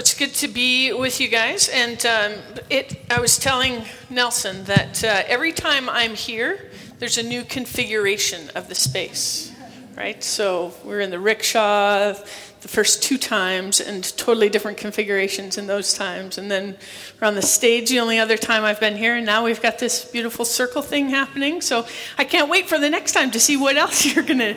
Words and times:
it's 0.00 0.14
good 0.14 0.32
to 0.32 0.48
be 0.48 0.94
with 0.94 1.20
you 1.20 1.28
guys. 1.28 1.68
And 1.68 2.06
um, 2.06 2.32
it, 2.70 3.02
I 3.10 3.20
was 3.20 3.38
telling 3.38 3.84
Nelson 4.08 4.64
that 4.64 5.04
uh, 5.04 5.24
every 5.26 5.52
time 5.52 5.90
I'm 5.90 6.14
here, 6.14 6.70
there's 6.98 7.18
a 7.18 7.22
new 7.22 7.44
configuration 7.44 8.48
of 8.54 8.70
the 8.70 8.74
space, 8.74 9.52
right? 9.98 10.24
So 10.24 10.72
we're 10.84 11.00
in 11.00 11.10
the 11.10 11.20
rickshaw 11.20 12.14
the 12.62 12.68
first 12.68 13.02
two 13.02 13.18
times 13.18 13.78
and 13.78 14.02
totally 14.16 14.48
different 14.48 14.78
configurations 14.78 15.58
in 15.58 15.66
those 15.66 15.92
times. 15.92 16.38
And 16.38 16.50
then 16.50 16.78
we're 17.20 17.28
on 17.28 17.34
the 17.34 17.42
stage 17.42 17.90
the 17.90 18.00
only 18.00 18.18
other 18.18 18.38
time 18.38 18.64
I've 18.64 18.80
been 18.80 18.96
here. 18.96 19.16
And 19.16 19.26
now 19.26 19.44
we've 19.44 19.60
got 19.60 19.78
this 19.78 20.06
beautiful 20.06 20.46
circle 20.46 20.80
thing 20.80 21.10
happening. 21.10 21.60
So 21.60 21.86
I 22.16 22.24
can't 22.24 22.48
wait 22.48 22.70
for 22.70 22.78
the 22.78 22.88
next 22.88 23.12
time 23.12 23.30
to 23.32 23.40
see 23.40 23.58
what 23.58 23.76
else 23.76 24.06
you're 24.14 24.24
going 24.24 24.56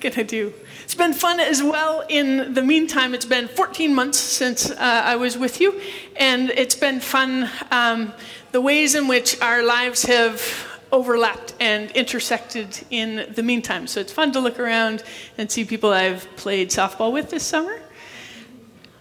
to 0.00 0.24
do. 0.24 0.52
It's 0.90 0.96
been 0.96 1.12
fun 1.12 1.38
as 1.38 1.62
well. 1.62 2.04
In 2.08 2.52
the 2.52 2.62
meantime, 2.62 3.14
it's 3.14 3.24
been 3.24 3.46
14 3.46 3.94
months 3.94 4.18
since 4.18 4.72
uh, 4.72 4.76
I 4.80 5.14
was 5.14 5.38
with 5.38 5.60
you, 5.60 5.80
and 6.16 6.50
it's 6.50 6.74
been 6.74 6.98
fun 6.98 7.48
um, 7.70 8.12
the 8.50 8.60
ways 8.60 8.96
in 8.96 9.06
which 9.06 9.40
our 9.40 9.62
lives 9.62 10.02
have 10.06 10.42
overlapped 10.90 11.54
and 11.60 11.92
intersected 11.92 12.76
in 12.90 13.32
the 13.36 13.42
meantime. 13.44 13.86
So 13.86 14.00
it's 14.00 14.12
fun 14.12 14.32
to 14.32 14.40
look 14.40 14.58
around 14.58 15.04
and 15.38 15.48
see 15.48 15.64
people 15.64 15.92
I've 15.92 16.26
played 16.34 16.70
softball 16.70 17.12
with 17.12 17.30
this 17.30 17.44
summer. 17.44 17.80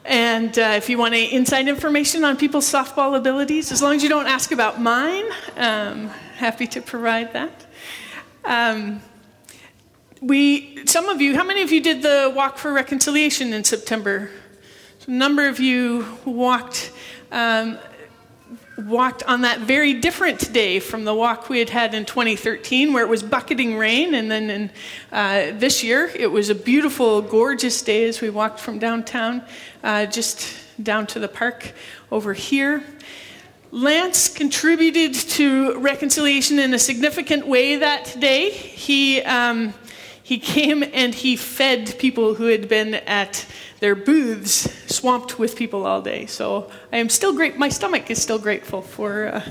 And 0.06 0.60
uh, 0.60 0.74
if 0.78 0.92
you 0.92 1.00
want 1.00 1.16
any 1.16 1.34
inside 1.34 1.68
information 1.68 2.24
on 2.24 2.38
people's 2.38 2.72
softball 2.72 3.18
abilities, 3.18 3.72
as 3.72 3.82
long 3.82 3.96
as 3.96 4.04
you 4.04 4.10
don't 4.10 4.28
ask 4.28 4.52
about 4.52 4.80
mine, 4.80 5.26
um, 5.58 6.10
happy 6.36 6.68
to 6.68 6.82
provide 6.82 7.34
that. 7.34 7.66
Um, 8.46 9.02
we, 10.22 10.86
some 10.86 11.08
of 11.10 11.22
you, 11.22 11.36
how 11.36 11.44
many 11.44 11.62
of 11.62 11.72
you 11.72 11.82
did 11.82 12.02
the 12.02 12.32
Walk 12.36 12.58
for 12.58 12.74
Reconciliation 12.74 13.54
in 13.54 13.64
September? 13.64 14.30
a 15.10 15.12
number 15.12 15.48
of 15.48 15.60
you 15.60 16.06
walked, 16.24 16.92
um, 17.32 17.80
walked 18.78 19.24
on 19.24 19.42
that 19.42 19.60
very 19.62 19.96
different 19.96 20.54
day 20.54 20.80
from 20.80 21.04
the 21.04 21.14
walk 21.14 21.50
we 21.50 21.58
had 21.58 21.72
had 21.72 21.96
in 21.96 22.06
2013, 22.06 22.94
where 22.94 23.04
it 23.04 23.10
was 23.10 23.24
bucketing 23.24 23.76
rain, 23.76 24.14
and 24.14 24.30
then 24.30 24.50
in, 24.52 24.72
uh, 25.12 25.58
this 25.58 25.84
year 25.84 26.12
it 26.16 26.28
was 26.28 26.52
a 26.52 26.56
beautiful, 26.56 27.24
gorgeous 27.24 27.82
day 27.82 28.08
as 28.08 28.22
we 28.22 28.30
walked 28.30 28.60
from 28.60 28.78
downtown 28.78 29.42
uh, 29.84 30.06
just 30.06 30.56
down 30.82 31.08
to 31.08 31.20
the 31.20 31.28
park 31.28 31.74
over 32.12 32.34
here. 32.34 32.84
Lance 33.72 34.28
contributed 34.28 35.16
to 35.16 35.80
reconciliation 35.80 36.60
in 36.60 36.74
a 36.76 36.80
significant 36.80 37.48
way 37.48 37.78
that 37.78 38.16
day. 38.20 38.52
He 38.52 39.22
um, 39.24 39.74
he 40.30 40.38
came 40.38 40.84
and 40.84 41.16
he 41.16 41.36
fed 41.36 41.98
people 41.98 42.36
who 42.36 42.46
had 42.46 42.70
been 42.70 42.94
at 42.94 43.48
their 43.80 43.96
booths 43.96 44.70
swamped 44.86 45.40
with 45.40 45.56
people 45.56 45.88
all 45.88 46.04
day. 46.04 46.28
So 46.28 46.70
I 46.94 46.98
am 46.98 47.10
still 47.10 47.34
great. 47.34 47.58
My 47.58 47.70
stomach 47.70 48.12
is 48.12 48.22
still 48.22 48.38
grateful 48.38 48.84
for, 48.84 49.30
uh, 49.30 49.42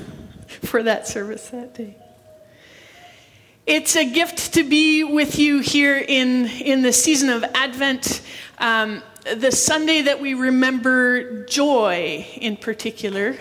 for 0.47 0.85
that 0.85 1.09
service 1.09 1.49
that 1.49 1.75
day. 1.75 1.97
It's 3.67 3.97
a 3.97 4.09
gift 4.09 4.55
to 4.55 4.63
be 4.63 5.03
with 5.03 5.41
you 5.41 5.59
here 5.59 5.99
in, 5.99 6.47
in 6.47 6.83
the 6.83 6.93
season 6.93 7.31
of 7.31 7.43
Advent. 7.57 8.23
Um, 8.59 9.03
the 9.35 9.51
Sunday 9.51 10.03
that 10.03 10.21
we 10.21 10.35
remember 10.35 11.45
joy 11.47 12.25
in 12.37 12.57
particular. 12.57 13.37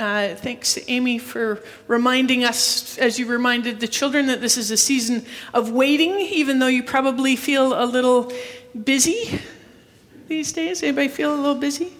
Uh, 0.00 0.34
thanks, 0.34 0.78
Amy, 0.88 1.18
for 1.18 1.62
reminding 1.86 2.42
us, 2.42 2.96
as 2.96 3.18
you 3.18 3.26
reminded 3.26 3.80
the 3.80 3.86
children, 3.86 4.28
that 4.28 4.40
this 4.40 4.56
is 4.56 4.70
a 4.70 4.76
season 4.78 5.26
of 5.52 5.72
waiting, 5.72 6.12
even 6.20 6.58
though 6.58 6.68
you 6.68 6.82
probably 6.82 7.36
feel 7.36 7.74
a 7.78 7.84
little 7.84 8.32
busy 8.82 9.38
these 10.26 10.54
days. 10.54 10.82
Anybody 10.82 11.08
feel 11.08 11.34
a 11.34 11.36
little 11.36 11.54
busy? 11.54 11.92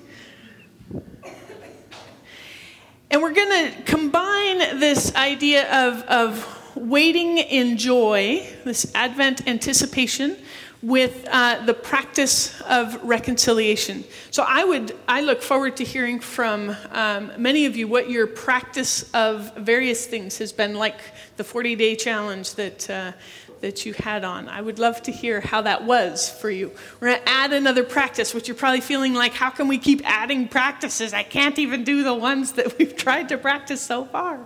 And 3.10 3.20
we're 3.20 3.34
going 3.34 3.70
to 3.70 3.82
combine 3.82 4.80
this 4.80 5.14
idea 5.14 5.70
of, 5.70 6.00
of 6.04 6.74
waiting 6.74 7.36
in 7.36 7.76
joy, 7.76 8.48
this 8.64 8.90
Advent 8.94 9.46
anticipation, 9.46 10.38
with 10.82 11.28
uh, 11.30 11.64
the 11.66 11.74
practice 11.74 12.58
of 12.62 13.02
reconciliation. 13.02 14.04
So 14.30 14.44
I 14.46 14.64
would 14.64 14.96
I 15.06 15.20
look 15.20 15.42
forward 15.42 15.76
to 15.76 15.84
hearing 15.84 16.20
from 16.20 16.74
um, 16.92 17.32
many 17.36 17.66
of 17.66 17.76
you 17.76 17.86
what 17.86 18.08
your 18.10 18.26
practice 18.26 19.10
of 19.12 19.54
various 19.56 20.06
things 20.06 20.38
has 20.38 20.52
been 20.52 20.74
like 20.74 21.00
the 21.36 21.44
40 21.44 21.76
day 21.76 21.96
challenge 21.96 22.54
that. 22.54 22.88
Uh, 22.88 23.12
that 23.60 23.84
you 23.84 23.92
had 23.92 24.24
on. 24.24 24.48
I 24.48 24.62
would 24.62 24.78
love 24.78 25.02
to 25.02 25.12
hear 25.12 25.40
how 25.40 25.60
that 25.62 25.84
was 25.84 26.30
for 26.30 26.50
you. 26.50 26.72
We're 26.98 27.08
going 27.08 27.22
to 27.22 27.28
add 27.28 27.52
another 27.52 27.84
practice, 27.84 28.32
which 28.32 28.48
you're 28.48 28.54
probably 28.54 28.80
feeling 28.80 29.12
like, 29.12 29.34
how 29.34 29.50
can 29.50 29.68
we 29.68 29.76
keep 29.76 30.00
adding 30.04 30.48
practices? 30.48 31.12
I 31.12 31.24
can't 31.24 31.58
even 31.58 31.84
do 31.84 32.02
the 32.02 32.14
ones 32.14 32.52
that 32.52 32.78
we've 32.78 32.96
tried 32.96 33.28
to 33.28 33.36
practice 33.36 33.82
so 33.82 34.06
far. 34.06 34.40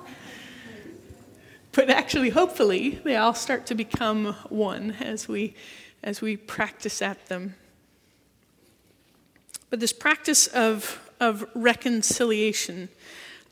But 1.73 1.91
actually, 1.91 2.31
hopefully, 2.31 3.01
they 3.05 3.17
all 3.17 3.35
start 3.35 3.67
to 3.67 3.75
become 3.75 4.35
one 4.49 4.93
as 5.01 5.29
we 5.29 5.55
as 6.05 6.21
we 6.21 6.37
practice 6.37 7.03
at 7.03 7.27
them. 7.27 7.57
But 9.71 9.81
this 9.81 9.93
practice 9.93 10.47
of, 10.47 11.01
of 11.19 11.45
reconciliation, 11.55 12.91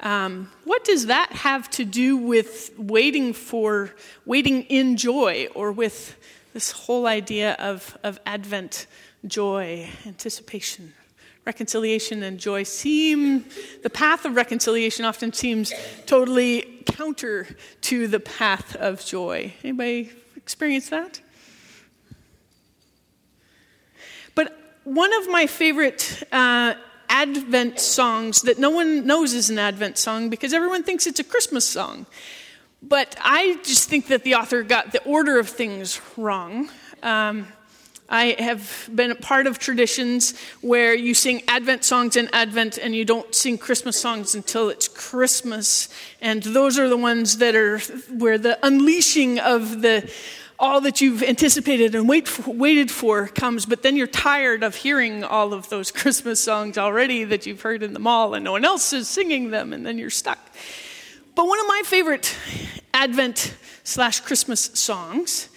um, 0.00 0.52
what 0.64 0.84
does 0.84 1.06
that 1.06 1.32
have 1.32 1.68
to 1.70 1.84
do 1.84 2.16
with 2.16 2.70
waiting 2.78 3.32
for, 3.32 3.90
waiting 4.26 4.62
in 4.64 4.96
joy, 4.96 5.48
or 5.54 5.72
with 5.72 6.16
this 6.52 6.70
whole 6.70 7.06
idea 7.06 7.54
of, 7.54 7.96
of 8.04 8.20
Advent 8.26 8.86
joy, 9.26 9.88
anticipation? 10.06 10.92
Reconciliation 11.44 12.22
and 12.22 12.38
joy 12.38 12.62
seem, 12.62 13.46
the 13.82 13.90
path 13.90 14.24
of 14.24 14.36
reconciliation 14.36 15.04
often 15.04 15.32
seems 15.32 15.72
totally 16.06 16.84
counter 16.86 17.48
to 17.80 18.06
the 18.06 18.20
path 18.20 18.76
of 18.76 19.04
joy. 19.04 19.52
Anybody 19.64 20.12
experience 20.36 20.90
that? 20.90 21.20
One 24.84 25.12
of 25.14 25.28
my 25.28 25.46
favorite 25.46 26.22
uh, 26.32 26.74
Advent 27.08 27.78
songs 27.78 28.42
that 28.42 28.58
no 28.58 28.70
one 28.70 29.06
knows 29.06 29.32
is 29.34 29.50
an 29.50 29.58
Advent 29.58 29.98
song 29.98 30.30
because 30.30 30.52
everyone 30.52 30.82
thinks 30.82 31.06
it's 31.06 31.20
a 31.20 31.24
Christmas 31.24 31.66
song. 31.66 32.06
But 32.82 33.14
I 33.20 33.58
just 33.62 33.88
think 33.88 34.08
that 34.08 34.24
the 34.24 34.34
author 34.34 34.62
got 34.62 34.92
the 34.92 35.02
order 35.04 35.38
of 35.38 35.48
things 35.48 36.00
wrong. 36.16 36.68
Um, 37.02 37.46
I 38.08 38.36
have 38.38 38.90
been 38.92 39.10
a 39.10 39.14
part 39.14 39.46
of 39.46 39.58
traditions 39.58 40.38
where 40.60 40.94
you 40.94 41.14
sing 41.14 41.42
Advent 41.48 41.84
songs 41.84 42.16
in 42.16 42.28
Advent 42.32 42.76
and 42.76 42.94
you 42.94 43.04
don't 43.04 43.34
sing 43.34 43.56
Christmas 43.56 43.98
songs 43.98 44.34
until 44.34 44.68
it's 44.68 44.88
Christmas. 44.88 45.88
And 46.20 46.42
those 46.42 46.78
are 46.78 46.88
the 46.88 46.96
ones 46.96 47.38
that 47.38 47.54
are 47.54 47.78
where 48.10 48.36
the 48.36 48.58
unleashing 48.66 49.38
of 49.38 49.80
the 49.80 50.12
all 50.62 50.80
that 50.80 51.00
you've 51.00 51.24
anticipated 51.24 51.96
and 51.96 52.08
wait 52.08 52.28
for, 52.28 52.52
waited 52.52 52.88
for 52.88 53.26
comes, 53.26 53.66
but 53.66 53.82
then 53.82 53.96
you're 53.96 54.06
tired 54.06 54.62
of 54.62 54.76
hearing 54.76 55.24
all 55.24 55.52
of 55.52 55.68
those 55.68 55.90
Christmas 56.00 56.42
songs 56.42 56.78
already 56.78 57.24
that 57.24 57.44
you've 57.44 57.62
heard 57.62 57.82
in 57.82 57.92
the 57.92 57.98
mall 57.98 58.32
and 58.34 58.44
no 58.44 58.52
one 58.52 58.64
else 58.64 58.92
is 58.92 59.08
singing 59.08 59.50
them, 59.50 59.72
and 59.72 59.84
then 59.84 59.98
you're 59.98 60.08
stuck. 60.08 60.38
But 61.34 61.48
one 61.48 61.58
of 61.58 61.66
my 61.66 61.82
favorite 61.84 62.36
Advent 62.94 63.56
slash 63.82 64.20
Christmas 64.20 64.60
songs 64.74 65.48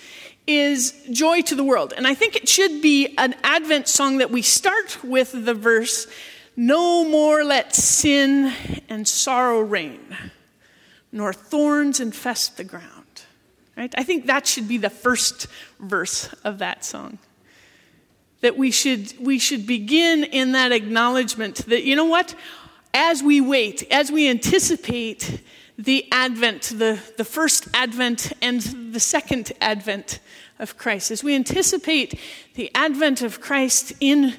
is 0.47 0.93
Joy 1.11 1.41
to 1.41 1.55
the 1.55 1.63
World. 1.63 1.93
And 1.95 2.07
I 2.07 2.16
think 2.16 2.35
it 2.35 2.49
should 2.49 2.81
be 2.81 3.16
an 3.17 3.35
Advent 3.43 3.87
song 3.87 4.17
that 4.17 4.31
we 4.31 4.41
start 4.41 5.03
with 5.03 5.45
the 5.45 5.53
verse, 5.53 6.07
No 6.55 7.07
more 7.07 7.43
let 7.43 7.75
sin 7.75 8.51
and 8.89 9.07
sorrow 9.07 9.59
reign, 9.59 10.17
nor 11.11 11.31
thorns 11.31 11.99
infest 11.99 12.57
the 12.57 12.63
ground. 12.63 13.04
Right? 13.78 13.94
I 13.97 14.03
think 14.03 14.28
that 14.28 14.47
should 14.47 14.68
be 14.68 14.78
the 14.78 14.90
first 14.90 15.47
verse 15.80 16.34
of 16.44 16.59
that 16.59 16.86
song. 16.86 17.18
That 18.41 18.58
we 18.58 18.72
should, 18.72 19.13
we 19.19 19.38
should 19.38 19.68
begin 19.68 20.24
in 20.24 20.53
that 20.53 20.72
acknowledgement 20.72 21.66
that, 21.68 21.84
you 21.84 21.96
know 21.96 22.06
what? 22.06 22.35
As 22.94 23.22
we 23.22 23.41
wait, 23.41 23.85
as 23.91 24.11
we 24.11 24.29
anticipate 24.29 25.41
the 25.78 26.09
advent, 26.11 26.73
the, 26.76 26.99
the 27.17 27.26
first 27.26 27.67
advent 27.73 28.32
and 28.41 28.61
the 28.94 28.99
second 28.99 29.52
advent 29.59 30.20
of 30.58 30.78
Christ, 30.78 31.11
as 31.11 31.22
we 31.22 31.35
anticipate 31.35 32.17
the 32.53 32.72
advent 32.73 33.22
of 33.22 33.41
Christ 33.41 33.91
in 33.99 34.35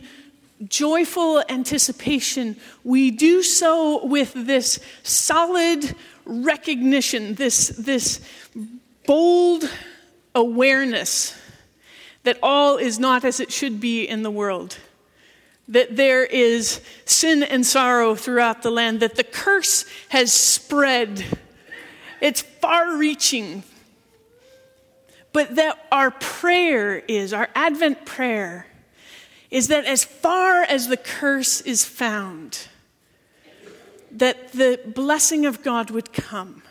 joyful 0.67 1.43
anticipation, 1.51 2.57
we 2.85 3.11
do 3.11 3.43
so 3.43 4.07
with 4.07 4.33
this 4.35 4.81
solid 5.03 5.95
recognition, 6.25 7.35
this, 7.35 7.69
this 7.69 8.21
bold 9.07 9.71
awareness 10.35 11.37
that 12.25 12.39
all 12.43 12.77
is 12.77 12.99
not 12.99 13.25
as 13.25 13.41
it 13.41 13.53
should 13.53 13.81
be 13.81 14.05
in 14.05 14.23
the 14.23 14.31
world, 14.31 14.79
that 15.69 15.97
there 15.97 16.25
is 16.25 16.81
sin 17.05 17.43
and 17.43 17.65
sorrow 17.65 18.15
throughout 18.15 18.63
the 18.63 18.71
land, 18.71 19.01
that 19.01 19.15
the 19.15 19.25
curse 19.25 19.85
has 20.09 20.33
spread. 20.33 21.25
It's 22.21 22.43
far 22.43 22.97
reaching. 22.97 23.63
But 25.33 25.57
that 25.57 25.79
our 25.93 26.11
prayer 26.11 26.97
is, 26.97 27.33
our 27.33 27.49
Advent 27.55 28.07
prayer, 28.07 28.67
is 29.51 29.69
that 29.69 29.85
as 29.85 30.03
far 30.03 30.63
as 30.63 30.89
the 30.89 30.97
curse 30.97 31.61
is 31.61 31.85
found, 31.85 32.69
that 34.11 34.53
the 34.53 34.81
blessing 34.87 35.47
of 35.47 35.63
God 35.63 35.91
would 35.91 36.13
come. 36.13 36.63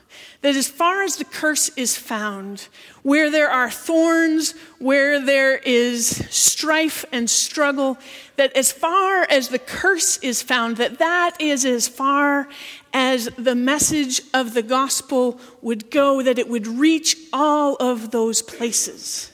That 0.45 0.55
as 0.55 0.67
far 0.67 1.01
as 1.01 1.15
the 1.15 1.25
curse 1.25 1.69
is 1.69 1.97
found, 1.97 2.67
where 3.01 3.31
there 3.31 3.49
are 3.49 3.71
thorns, 3.71 4.53
where 4.77 5.19
there 5.19 5.57
is 5.57 6.23
strife 6.29 7.03
and 7.11 7.27
struggle, 7.27 7.97
that 8.35 8.55
as 8.55 8.71
far 8.71 9.23
as 9.27 9.47
the 9.47 9.57
curse 9.57 10.17
is 10.17 10.43
found, 10.43 10.77
that 10.77 10.99
that 10.99 11.35
is 11.39 11.65
as 11.65 11.87
far 11.87 12.47
as 12.93 13.27
the 13.39 13.55
message 13.55 14.21
of 14.35 14.53
the 14.53 14.61
gospel 14.61 15.39
would 15.63 15.89
go, 15.89 16.21
that 16.21 16.37
it 16.37 16.47
would 16.47 16.67
reach 16.67 17.17
all 17.33 17.75
of 17.77 18.11
those 18.11 18.43
places. 18.43 19.31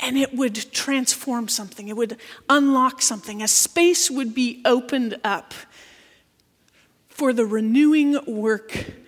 And 0.00 0.18
it 0.18 0.34
would 0.34 0.70
transform 0.70 1.48
something, 1.48 1.88
it 1.88 1.96
would 1.96 2.18
unlock 2.46 3.00
something. 3.00 3.42
A 3.42 3.48
space 3.48 4.10
would 4.10 4.34
be 4.34 4.60
opened 4.66 5.18
up 5.24 5.54
for 7.08 7.32
the 7.32 7.46
renewing 7.46 8.18
work 8.26 8.99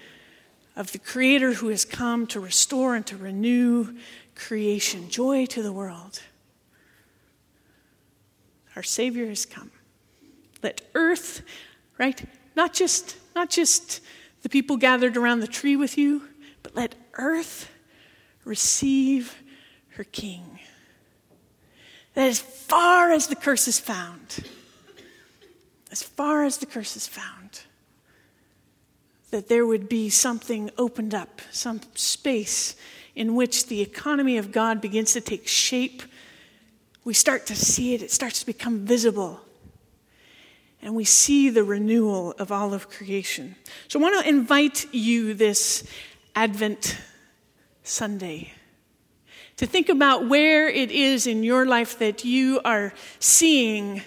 of 0.74 0.92
the 0.92 0.98
Creator 0.98 1.54
who 1.54 1.68
has 1.68 1.84
come 1.84 2.26
to 2.28 2.40
restore 2.40 2.94
and 2.94 3.06
to 3.06 3.16
renew 3.16 3.94
creation. 4.34 5.08
Joy 5.08 5.46
to 5.46 5.62
the 5.62 5.72
world. 5.72 6.22
Our 8.74 8.82
Savior 8.82 9.26
has 9.26 9.44
come. 9.44 9.70
Let 10.62 10.80
earth, 10.94 11.42
right? 11.98 12.22
Not 12.56 12.72
just, 12.72 13.16
not 13.34 13.50
just 13.50 14.00
the 14.42 14.48
people 14.48 14.76
gathered 14.76 15.16
around 15.16 15.40
the 15.40 15.46
tree 15.46 15.76
with 15.76 15.98
you, 15.98 16.22
but 16.62 16.74
let 16.74 16.94
earth 17.14 17.70
receive 18.44 19.42
her 19.90 20.04
King. 20.04 20.58
That 22.14 22.28
as 22.28 22.40
far 22.40 23.10
as 23.10 23.26
the 23.26 23.36
curse 23.36 23.68
is 23.68 23.78
found, 23.78 24.44
as 25.90 26.02
far 26.02 26.44
as 26.44 26.58
the 26.58 26.66
curse 26.66 26.96
is 26.96 27.06
found, 27.06 27.41
that 29.32 29.48
there 29.48 29.66
would 29.66 29.88
be 29.88 30.10
something 30.10 30.70
opened 30.76 31.14
up, 31.14 31.40
some 31.50 31.80
space 31.94 32.76
in 33.14 33.34
which 33.34 33.66
the 33.66 33.80
economy 33.80 34.36
of 34.36 34.52
God 34.52 34.80
begins 34.80 35.14
to 35.14 35.22
take 35.22 35.48
shape. 35.48 36.02
We 37.02 37.14
start 37.14 37.46
to 37.46 37.56
see 37.56 37.94
it, 37.94 38.02
it 38.02 38.10
starts 38.10 38.40
to 38.40 38.46
become 38.46 38.84
visible. 38.84 39.40
And 40.82 40.94
we 40.94 41.04
see 41.04 41.48
the 41.48 41.64
renewal 41.64 42.32
of 42.38 42.52
all 42.52 42.74
of 42.74 42.90
creation. 42.90 43.56
So 43.88 43.98
I 43.98 44.02
want 44.02 44.22
to 44.22 44.28
invite 44.28 44.92
you 44.92 45.32
this 45.32 45.82
Advent 46.36 46.98
Sunday 47.82 48.52
to 49.56 49.66
think 49.66 49.88
about 49.88 50.28
where 50.28 50.68
it 50.68 50.90
is 50.90 51.26
in 51.26 51.42
your 51.42 51.64
life 51.64 51.98
that 52.00 52.24
you 52.24 52.60
are 52.66 52.92
seeing 53.18 54.02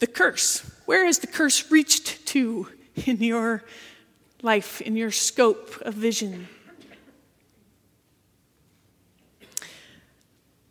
the 0.00 0.06
curse. 0.06 0.70
Where 0.84 1.06
has 1.06 1.20
the 1.20 1.28
curse 1.28 1.70
reached 1.70 2.26
to 2.26 2.68
in 3.06 3.22
your 3.22 3.52
life, 3.52 3.93
in 4.82 4.94
your 4.94 5.10
scope 5.10 5.80
of 5.80 5.94
vision. 5.94 6.48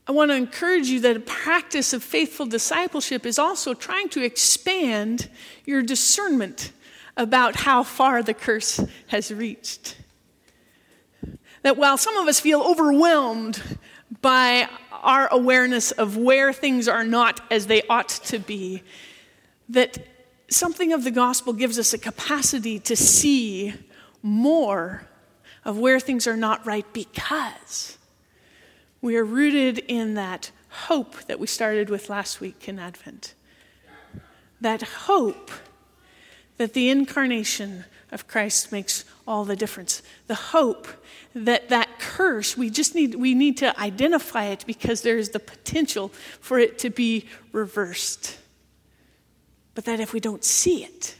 I 0.05 0.11
want 0.11 0.31
to 0.31 0.35
encourage 0.35 0.87
you 0.87 0.99
that 0.99 1.17
a 1.17 1.21
practice 1.21 1.93
of 1.93 2.03
faithful 2.03 2.45
discipleship 2.45 3.25
is 3.25 3.39
also 3.39 3.73
trying 3.73 4.09
to 4.09 4.23
expand 4.23 5.29
your 5.65 5.81
discernment 5.81 6.71
about 7.15 7.55
how 7.55 7.83
far 7.83 8.21
the 8.21 8.33
curse 8.33 8.79
has 9.07 9.33
reached. 9.33 9.97
That 11.61 11.77
while 11.77 11.97
some 11.97 12.17
of 12.17 12.27
us 12.27 12.39
feel 12.39 12.61
overwhelmed 12.61 13.79
by 14.21 14.69
our 14.91 15.27
awareness 15.31 15.91
of 15.91 16.17
where 16.17 16.53
things 16.53 16.87
are 16.87 17.03
not 17.05 17.41
as 17.49 17.67
they 17.67 17.81
ought 17.83 18.09
to 18.09 18.39
be, 18.39 18.83
that 19.69 19.97
something 20.53 20.93
of 20.93 21.03
the 21.03 21.11
gospel 21.11 21.53
gives 21.53 21.79
us 21.79 21.93
a 21.93 21.97
capacity 21.97 22.79
to 22.79 22.95
see 22.95 23.73
more 24.21 25.03
of 25.65 25.77
where 25.77 25.99
things 25.99 26.27
are 26.27 26.37
not 26.37 26.65
right 26.65 26.85
because 26.93 27.97
we 29.01 29.15
are 29.17 29.23
rooted 29.23 29.79
in 29.79 30.13
that 30.13 30.51
hope 30.69 31.23
that 31.25 31.39
we 31.39 31.47
started 31.47 31.89
with 31.89 32.09
last 32.09 32.39
week 32.41 32.67
in 32.67 32.79
Advent. 32.79 33.33
That 34.61 34.81
hope 34.81 35.51
that 36.57 36.73
the 36.73 36.89
incarnation 36.89 37.85
of 38.11 38.27
Christ 38.27 38.71
makes 38.71 39.05
all 39.27 39.43
the 39.43 39.55
difference. 39.55 40.01
The 40.27 40.35
hope 40.35 40.87
that 41.33 41.69
that 41.69 41.99
curse, 41.99 42.55
we 42.55 42.69
just 42.69 42.95
need, 42.95 43.15
we 43.15 43.33
need 43.33 43.57
to 43.57 43.77
identify 43.79 44.45
it 44.45 44.63
because 44.65 45.01
there 45.01 45.17
is 45.17 45.29
the 45.29 45.39
potential 45.39 46.09
for 46.39 46.59
it 46.59 46.77
to 46.79 46.89
be 46.89 47.27
reversed 47.51 48.37
but 49.75 49.85
that 49.85 49.99
if 49.99 50.13
we 50.13 50.19
don't 50.19 50.43
see 50.43 50.83
it, 50.83 51.15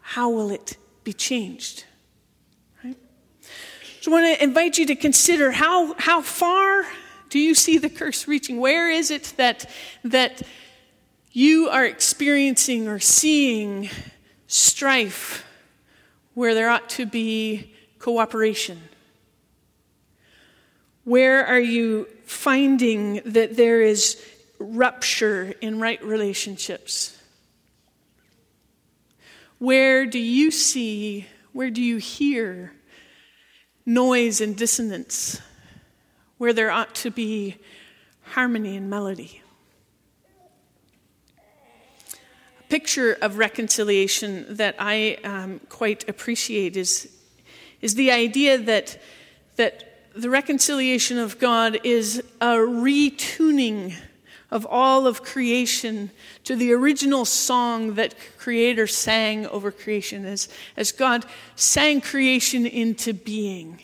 how 0.00 0.30
will 0.30 0.50
it 0.50 0.76
be 1.02 1.12
changed? 1.12 1.84
Right? 2.82 2.96
So 4.00 4.10
I 4.10 4.20
want 4.20 4.38
to 4.38 4.44
invite 4.44 4.78
you 4.78 4.86
to 4.86 4.96
consider 4.96 5.50
how, 5.50 5.94
how 5.94 6.20
far 6.20 6.84
do 7.30 7.38
you 7.38 7.54
see 7.54 7.78
the 7.78 7.90
curse 7.90 8.28
reaching? 8.28 8.58
Where 8.58 8.88
is 8.90 9.10
it 9.10 9.34
that, 9.36 9.68
that 10.04 10.42
you 11.32 11.68
are 11.68 11.84
experiencing 11.84 12.86
or 12.86 13.00
seeing 13.00 13.90
strife 14.46 15.44
where 16.34 16.54
there 16.54 16.68
ought 16.68 16.88
to 16.90 17.06
be 17.06 17.74
cooperation? 17.98 18.80
Where 21.04 21.44
are 21.44 21.60
you 21.60 22.06
finding 22.24 23.20
that 23.24 23.56
there 23.56 23.82
is 23.82 24.22
rupture 24.64 25.54
in 25.60 25.78
right 25.78 26.02
relationships? 26.02 27.18
Where 29.58 30.06
do 30.06 30.18
you 30.18 30.50
see, 30.50 31.26
where 31.52 31.70
do 31.70 31.82
you 31.82 31.98
hear 31.98 32.72
noise 33.86 34.40
and 34.40 34.56
dissonance? 34.56 35.40
Where 36.38 36.52
there 36.52 36.70
ought 36.70 36.94
to 36.96 37.10
be 37.10 37.56
harmony 38.22 38.76
and 38.76 38.90
melody? 38.90 39.42
A 42.60 42.62
picture 42.68 43.16
of 43.22 43.38
reconciliation 43.38 44.56
that 44.56 44.74
I 44.78 45.18
um, 45.22 45.60
quite 45.68 46.08
appreciate 46.08 46.76
is, 46.76 47.08
is 47.80 47.94
the 47.94 48.10
idea 48.10 48.58
that, 48.58 49.00
that 49.56 50.10
the 50.14 50.30
reconciliation 50.30 51.18
of 51.18 51.38
God 51.38 51.78
is 51.84 52.22
a 52.40 52.56
retuning 52.56 53.94
of 54.54 54.64
all 54.70 55.08
of 55.08 55.24
creation 55.24 56.12
to 56.44 56.54
the 56.54 56.72
original 56.72 57.24
song 57.24 57.94
that 57.94 58.14
Creator 58.38 58.86
sang 58.86 59.46
over 59.48 59.72
creation 59.72 60.24
as, 60.24 60.48
as 60.76 60.92
God 60.92 61.26
sang 61.56 62.00
creation 62.00 62.64
into 62.64 63.12
being. 63.12 63.82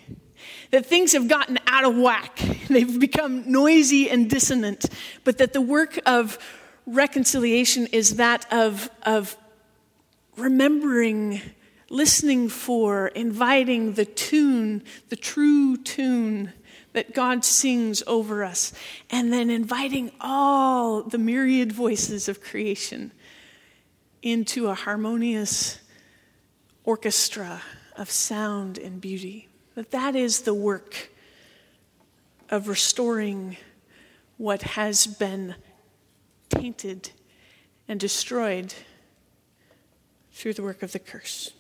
That 0.71 0.87
things 0.87 1.13
have 1.13 1.27
gotten 1.27 1.59
out 1.67 1.85
of 1.85 1.97
whack, 1.97 2.37
they've 2.69 3.01
become 3.01 3.51
noisy 3.51 4.09
and 4.09 4.31
dissonant, 4.31 4.89
but 5.25 5.39
that 5.39 5.53
the 5.53 5.61
work 5.61 5.99
of 6.07 6.39
reconciliation 6.87 7.89
is 7.89 8.17
that 8.17 8.47
of, 8.53 8.89
of 9.03 9.37
remembering, 10.37 11.43
listening 11.89 12.49
for, 12.49 13.09
inviting 13.09 13.95
the 13.95 14.05
tune, 14.05 14.85
the 15.09 15.17
true 15.17 15.77
tune 15.77 16.53
that 16.93 17.15
God 17.15 17.45
sings 17.45 18.03
over 18.07 18.43
us, 18.43 18.73
and 19.11 19.33
then 19.33 19.51
inviting 19.51 20.11
all 20.21 21.03
the 21.03 21.19
myriad 21.19 21.73
voices 21.73 22.29
of 22.29 22.43
creation 22.43 23.13
into 24.23 24.69
a 24.69 24.75
harmonious 24.75 25.79
orchestra 26.85 27.63
of 27.97 28.11
sound 28.11 28.79
and 28.79 29.01
beauty. 29.01 29.49
That 29.75 29.93
that 29.93 30.17
is 30.17 30.43
the 30.43 30.55
work 30.55 31.11
of 32.49 32.69
restoring 32.69 33.57
what 34.37 34.63
has 34.63 35.07
been 35.07 35.55
tainted 36.49 37.11
and 37.87 38.01
destroyed 38.01 38.75
through 40.33 40.55
the 40.55 40.63
work 40.63 40.83
of 40.83 40.93
the 40.93 40.99
curse. 40.99 41.53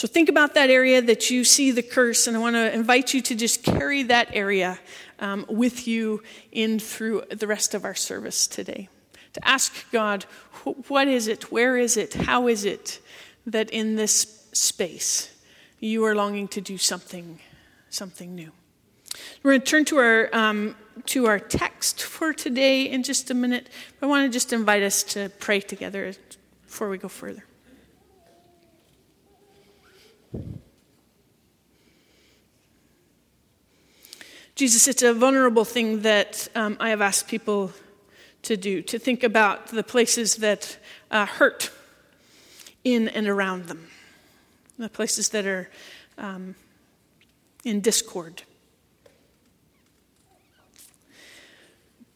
So 0.00 0.08
think 0.08 0.30
about 0.30 0.54
that 0.54 0.70
area 0.70 1.02
that 1.02 1.28
you 1.28 1.44
see 1.44 1.72
the 1.72 1.82
curse, 1.82 2.26
and 2.26 2.34
I 2.34 2.40
want 2.40 2.56
to 2.56 2.74
invite 2.74 3.12
you 3.12 3.20
to 3.20 3.34
just 3.34 3.62
carry 3.62 4.02
that 4.04 4.30
area 4.32 4.80
um, 5.18 5.44
with 5.46 5.86
you 5.86 6.22
in 6.50 6.78
through 6.78 7.24
the 7.28 7.46
rest 7.46 7.74
of 7.74 7.84
our 7.84 7.94
service 7.94 8.46
today. 8.46 8.88
To 9.34 9.46
ask 9.46 9.90
God, 9.92 10.24
what 10.88 11.06
is 11.06 11.28
it? 11.28 11.52
Where 11.52 11.76
is 11.76 11.98
it? 11.98 12.14
How 12.14 12.48
is 12.48 12.64
it 12.64 12.98
that 13.44 13.68
in 13.68 13.96
this 13.96 14.48
space 14.54 15.36
you 15.80 16.02
are 16.06 16.14
longing 16.14 16.48
to 16.48 16.62
do 16.62 16.78
something, 16.78 17.38
something 17.90 18.34
new? 18.34 18.52
We're 19.42 19.50
going 19.50 19.60
to 19.60 19.66
turn 19.66 19.84
to 19.84 19.98
our 19.98 20.30
um, 20.34 20.76
to 21.12 21.26
our 21.26 21.38
text 21.38 22.02
for 22.02 22.32
today 22.32 22.84
in 22.84 23.02
just 23.02 23.30
a 23.30 23.34
minute. 23.34 23.68
But 23.98 24.06
I 24.06 24.08
want 24.08 24.24
to 24.24 24.32
just 24.32 24.54
invite 24.54 24.82
us 24.82 25.02
to 25.12 25.28
pray 25.40 25.60
together 25.60 26.14
before 26.66 26.88
we 26.88 26.96
go 26.96 27.08
further. 27.08 27.44
Jesus, 34.54 34.88
it's 34.88 35.02
a 35.02 35.14
vulnerable 35.14 35.64
thing 35.64 36.02
that 36.02 36.48
um, 36.54 36.76
I 36.78 36.90
have 36.90 37.00
asked 37.00 37.28
people 37.28 37.72
to 38.42 38.56
do, 38.56 38.82
to 38.82 38.98
think 38.98 39.22
about 39.22 39.68
the 39.68 39.82
places 39.82 40.36
that 40.36 40.78
uh, 41.10 41.26
hurt 41.26 41.70
in 42.84 43.08
and 43.08 43.26
around 43.26 43.66
them, 43.66 43.88
the 44.78 44.88
places 44.88 45.30
that 45.30 45.46
are 45.46 45.70
um, 46.18 46.54
in 47.64 47.80
discord. 47.80 48.42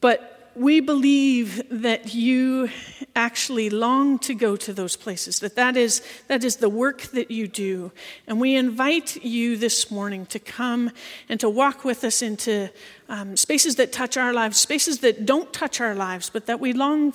But 0.00 0.33
we 0.56 0.80
believe 0.80 1.62
that 1.70 2.14
you 2.14 2.68
actually 3.16 3.70
long 3.70 4.18
to 4.18 4.34
go 4.34 4.56
to 4.56 4.72
those 4.72 4.96
places, 4.96 5.40
that 5.40 5.56
that 5.56 5.76
is, 5.76 6.02
that 6.28 6.44
is 6.44 6.56
the 6.56 6.68
work 6.68 7.02
that 7.12 7.30
you 7.30 7.46
do. 7.46 7.92
And 8.26 8.40
we 8.40 8.54
invite 8.54 9.22
you 9.24 9.56
this 9.56 9.90
morning 9.90 10.26
to 10.26 10.38
come 10.38 10.90
and 11.28 11.38
to 11.40 11.48
walk 11.48 11.84
with 11.84 12.04
us 12.04 12.22
into 12.22 12.70
um, 13.08 13.36
spaces 13.36 13.76
that 13.76 13.92
touch 13.92 14.16
our 14.16 14.32
lives, 14.32 14.58
spaces 14.58 14.98
that 15.00 15.26
don't 15.26 15.52
touch 15.52 15.80
our 15.80 15.94
lives, 15.94 16.30
but 16.30 16.46
that 16.46 16.60
we 16.60 16.72
long 16.72 17.14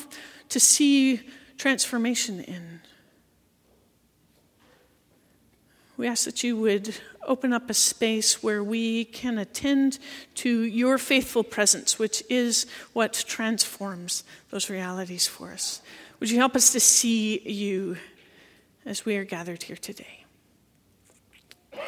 to 0.50 0.60
see 0.60 1.22
transformation 1.58 2.42
in. 2.42 2.80
We 6.00 6.08
ask 6.08 6.24
that 6.24 6.46
you 6.46 6.56
would 6.56 6.96
open 7.28 7.52
up 7.52 7.70
a 7.70 7.74
space 7.74 8.42
where 8.42 8.64
we 8.64 9.04
can 9.04 9.38
attend 9.38 10.00
to 10.36 10.62
your 10.62 10.98
faithful 10.98 11.44
presence, 11.44 12.00
which 12.00 12.24
is 12.30 12.68
what 12.94 13.26
transforms 13.28 14.24
those 14.50 14.70
realities 14.70 15.28
for 15.28 15.52
us. 15.52 15.82
Would 16.22 16.32
you 16.32 16.38
help 16.38 16.56
us 16.56 16.72
to 16.72 16.80
see 16.80 17.42
you 17.42 17.98
as 18.86 19.04
we 19.04 19.18
are 19.18 19.26
gathered 19.26 19.64
here 19.64 19.76
today? 19.76 20.24
In 21.74 21.80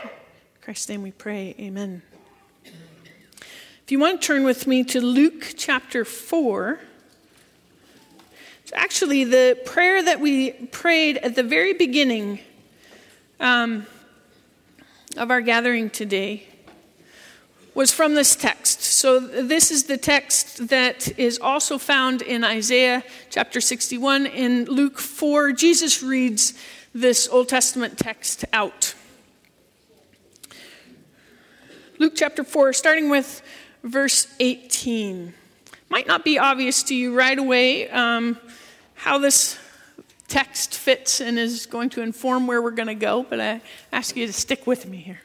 Christ's 0.60 0.89
name 0.89 1.03
we 1.03 1.12
pray. 1.12 1.56
Amen. 1.58 2.01
If 2.65 3.91
you 3.94 3.98
want 3.98 4.22
to 4.22 4.27
turn 4.27 4.44
with 4.44 4.68
me 4.68 4.84
to 4.84 5.00
Luke 5.00 5.53
chapter 5.56 6.03
4, 6.03 6.82
it's 8.63 8.74
actually 8.74 9.24
the 9.24 9.58
prayer 9.63 10.03
that 10.03 10.20
we 10.20 10.51
prayed 10.51 11.15
at 11.20 11.36
the 11.36 11.44
very 11.44 11.72
beginning. 11.72 12.39
Um, 13.39 13.88
of 15.18 15.32
our 15.32 15.41
gathering 15.41 15.89
today 15.89 16.48
was 17.74 17.91
from 17.91 18.15
this 18.15 18.36
text. 18.36 18.82
So, 18.82 19.20
this 19.20 19.72
is 19.72 19.86
the 19.86 19.98
text 19.98 20.68
that 20.68 21.18
is 21.18 21.39
also 21.39 21.77
found 21.77 22.22
in 22.22 22.44
Isaiah 22.44 23.03
chapter 23.30 23.62
61. 23.62 24.25
In 24.25 24.65
Luke 24.65 25.00
4, 25.00 25.53
Jesus 25.53 26.03
reads 26.03 26.53
this 26.94 27.30
Old 27.30 27.48
Testament 27.48 27.98
text 27.98 28.44
out. 28.51 28.94
Luke 31.98 32.13
chapter 32.15 32.44
4, 32.44 32.74
starting 32.74 33.10
with 33.10 33.41
verse 33.84 34.27
18. 34.39 35.34
Might 35.89 36.08
not 36.08 36.25
be 36.25 36.39
obvious 36.39 36.84
to 36.84 36.96
you 36.96 37.15
right 37.18 37.38
away 37.38 37.89
um, 37.89 38.38
how 38.96 39.18
this 39.18 39.58
text 40.31 40.77
fits 40.77 41.19
and 41.19 41.38
is 41.38 41.65
going 41.65 41.89
to 41.89 42.01
inform 42.01 42.47
where 42.47 42.61
we're 42.61 42.71
going 42.71 42.88
to 42.88 42.95
go, 42.95 43.23
but 43.29 43.41
I 43.41 43.61
ask 43.91 44.15
you 44.15 44.25
to 44.25 44.31
stick 44.33 44.65
with 44.65 44.88
me 44.88 44.97
here. 44.97 45.19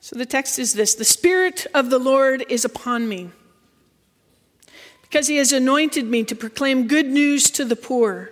So 0.00 0.16
the 0.16 0.26
text 0.26 0.58
is 0.58 0.74
this 0.74 0.94
The 0.94 1.04
Spirit 1.04 1.66
of 1.72 1.88
the 1.88 1.98
Lord 1.98 2.44
is 2.50 2.66
upon 2.66 3.08
me, 3.08 3.30
because 5.00 5.26
he 5.26 5.38
has 5.38 5.50
anointed 5.52 6.04
me 6.04 6.22
to 6.24 6.34
proclaim 6.34 6.86
good 6.86 7.06
news 7.06 7.50
to 7.52 7.64
the 7.64 7.76
poor. 7.76 8.30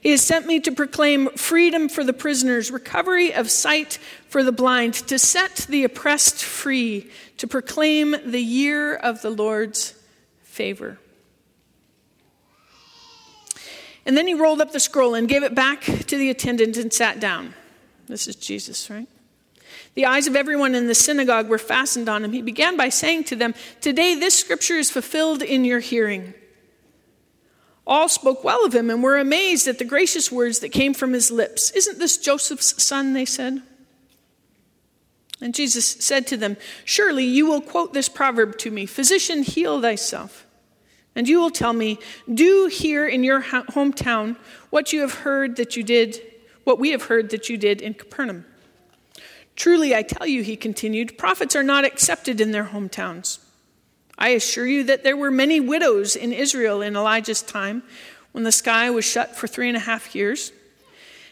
He 0.00 0.12
has 0.12 0.22
sent 0.22 0.46
me 0.46 0.58
to 0.60 0.72
proclaim 0.72 1.28
freedom 1.36 1.90
for 1.90 2.02
the 2.02 2.14
prisoners, 2.14 2.70
recovery 2.70 3.34
of 3.34 3.50
sight 3.50 3.98
for 4.26 4.42
the 4.42 4.52
blind, 4.52 4.94
to 4.94 5.18
set 5.18 5.66
the 5.68 5.84
oppressed 5.84 6.42
free, 6.42 7.10
to 7.36 7.46
proclaim 7.46 8.16
the 8.24 8.40
year 8.40 8.94
of 8.94 9.20
the 9.20 9.28
Lord's 9.28 9.94
favor. 10.40 10.98
And 14.06 14.16
then 14.16 14.26
he 14.26 14.34
rolled 14.34 14.60
up 14.60 14.72
the 14.72 14.80
scroll 14.80 15.14
and 15.14 15.28
gave 15.28 15.42
it 15.42 15.54
back 15.54 15.82
to 15.82 16.16
the 16.16 16.30
attendant 16.30 16.76
and 16.76 16.92
sat 16.92 17.20
down. 17.20 17.54
This 18.06 18.26
is 18.26 18.36
Jesus, 18.36 18.90
right? 18.90 19.08
The 19.94 20.06
eyes 20.06 20.26
of 20.26 20.36
everyone 20.36 20.74
in 20.74 20.86
the 20.86 20.94
synagogue 20.94 21.48
were 21.48 21.58
fastened 21.58 22.08
on 22.08 22.24
him. 22.24 22.32
He 22.32 22.42
began 22.42 22.76
by 22.76 22.88
saying 22.88 23.24
to 23.24 23.36
them, 23.36 23.54
Today 23.80 24.14
this 24.14 24.38
scripture 24.38 24.74
is 24.74 24.90
fulfilled 24.90 25.42
in 25.42 25.64
your 25.64 25.80
hearing. 25.80 26.34
All 27.86 28.08
spoke 28.08 28.44
well 28.44 28.64
of 28.64 28.74
him 28.74 28.88
and 28.88 29.02
were 29.02 29.18
amazed 29.18 29.66
at 29.66 29.78
the 29.78 29.84
gracious 29.84 30.30
words 30.30 30.60
that 30.60 30.68
came 30.68 30.94
from 30.94 31.12
his 31.12 31.30
lips. 31.30 31.70
Isn't 31.72 31.98
this 31.98 32.18
Joseph's 32.18 32.82
son? 32.82 33.14
They 33.14 33.24
said. 33.24 33.62
And 35.40 35.54
Jesus 35.54 35.86
said 35.86 36.26
to 36.28 36.36
them, 36.36 36.56
Surely 36.84 37.24
you 37.24 37.46
will 37.46 37.62
quote 37.62 37.92
this 37.92 38.08
proverb 38.08 38.58
to 38.58 38.70
me 38.70 38.86
Physician, 38.86 39.42
heal 39.42 39.80
thyself. 39.80 40.46
And 41.14 41.28
you 41.28 41.40
will 41.40 41.50
tell 41.50 41.72
me, 41.72 41.98
Do 42.32 42.66
here 42.66 43.06
in 43.06 43.24
your 43.24 43.42
hometown 43.42 44.36
what 44.70 44.92
you 44.92 45.00
have 45.00 45.14
heard 45.14 45.56
that 45.56 45.76
you 45.76 45.82
did, 45.82 46.20
what 46.64 46.78
we 46.78 46.90
have 46.90 47.04
heard 47.04 47.30
that 47.30 47.48
you 47.48 47.56
did 47.56 47.82
in 47.82 47.94
Capernaum. 47.94 48.44
Truly, 49.56 49.94
I 49.94 50.02
tell 50.02 50.26
you, 50.26 50.42
he 50.42 50.56
continued, 50.56 51.18
prophets 51.18 51.56
are 51.56 51.62
not 51.62 51.84
accepted 51.84 52.40
in 52.40 52.52
their 52.52 52.66
hometowns. 52.66 53.38
I 54.16 54.30
assure 54.30 54.66
you 54.66 54.84
that 54.84 55.02
there 55.02 55.16
were 55.16 55.30
many 55.30 55.60
widows 55.60 56.14
in 56.14 56.32
Israel 56.32 56.82
in 56.82 56.96
Elijah's 56.96 57.42
time 57.42 57.82
when 58.32 58.44
the 58.44 58.52
sky 58.52 58.90
was 58.90 59.04
shut 59.04 59.34
for 59.36 59.46
three 59.46 59.68
and 59.68 59.76
a 59.76 59.80
half 59.80 60.14
years. 60.14 60.52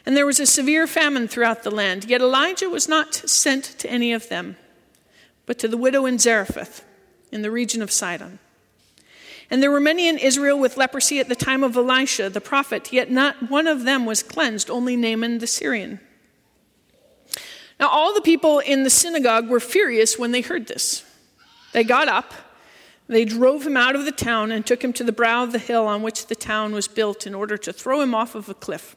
And 0.04 0.16
there 0.16 0.26
was 0.26 0.40
a 0.40 0.46
severe 0.46 0.86
famine 0.86 1.28
throughout 1.28 1.62
the 1.62 1.70
land. 1.70 2.06
Yet 2.06 2.22
Elijah 2.22 2.70
was 2.70 2.88
not 2.88 3.14
sent 3.14 3.64
to 3.78 3.90
any 3.90 4.12
of 4.12 4.28
them, 4.28 4.56
but 5.44 5.58
to 5.58 5.68
the 5.68 5.76
widow 5.76 6.06
in 6.06 6.18
Zarephath 6.18 6.84
in 7.30 7.42
the 7.42 7.50
region 7.50 7.82
of 7.82 7.90
Sidon. 7.90 8.38
And 9.50 9.62
there 9.62 9.70
were 9.70 9.80
many 9.80 10.08
in 10.08 10.18
Israel 10.18 10.58
with 10.58 10.76
leprosy 10.76 11.20
at 11.20 11.28
the 11.28 11.34
time 11.34 11.64
of 11.64 11.76
Elisha 11.76 12.28
the 12.28 12.40
prophet, 12.40 12.92
yet 12.92 13.10
not 13.10 13.50
one 13.50 13.66
of 13.66 13.84
them 13.84 14.04
was 14.04 14.22
cleansed, 14.22 14.68
only 14.68 14.96
Naaman 14.96 15.38
the 15.38 15.46
Syrian. 15.46 16.00
Now, 17.80 17.88
all 17.88 18.12
the 18.12 18.20
people 18.20 18.58
in 18.58 18.82
the 18.82 18.90
synagogue 18.90 19.48
were 19.48 19.60
furious 19.60 20.18
when 20.18 20.32
they 20.32 20.40
heard 20.40 20.66
this. 20.66 21.04
They 21.72 21.84
got 21.84 22.08
up, 22.08 22.34
they 23.06 23.24
drove 23.24 23.66
him 23.66 23.76
out 23.76 23.94
of 23.94 24.04
the 24.04 24.12
town, 24.12 24.52
and 24.52 24.66
took 24.66 24.82
him 24.82 24.92
to 24.94 25.04
the 25.04 25.12
brow 25.12 25.44
of 25.44 25.52
the 25.52 25.58
hill 25.58 25.86
on 25.86 26.02
which 26.02 26.26
the 26.26 26.34
town 26.34 26.72
was 26.72 26.88
built 26.88 27.26
in 27.26 27.34
order 27.34 27.56
to 27.56 27.72
throw 27.72 28.00
him 28.00 28.14
off 28.14 28.34
of 28.34 28.48
a 28.48 28.54
cliff. 28.54 28.96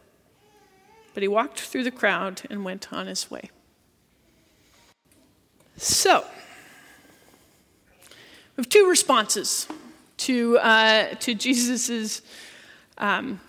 But 1.13 1.24
he 1.24 1.29
walked 1.29 1.60
through 1.60 1.84
the 1.84 1.91
crowd 1.91 2.41
and 2.50 2.65
went 2.65 2.91
on 2.91 3.08
his 3.08 3.29
way. 3.29 3.50
So, 5.77 6.25
we 8.10 8.62
have 8.62 8.70
two 8.70 8.89
responses 8.89 9.67
to, 10.21 10.57
uh, 10.59 11.15
to 11.15 11.33
Jesus' 11.33 12.21
um, 12.97 13.39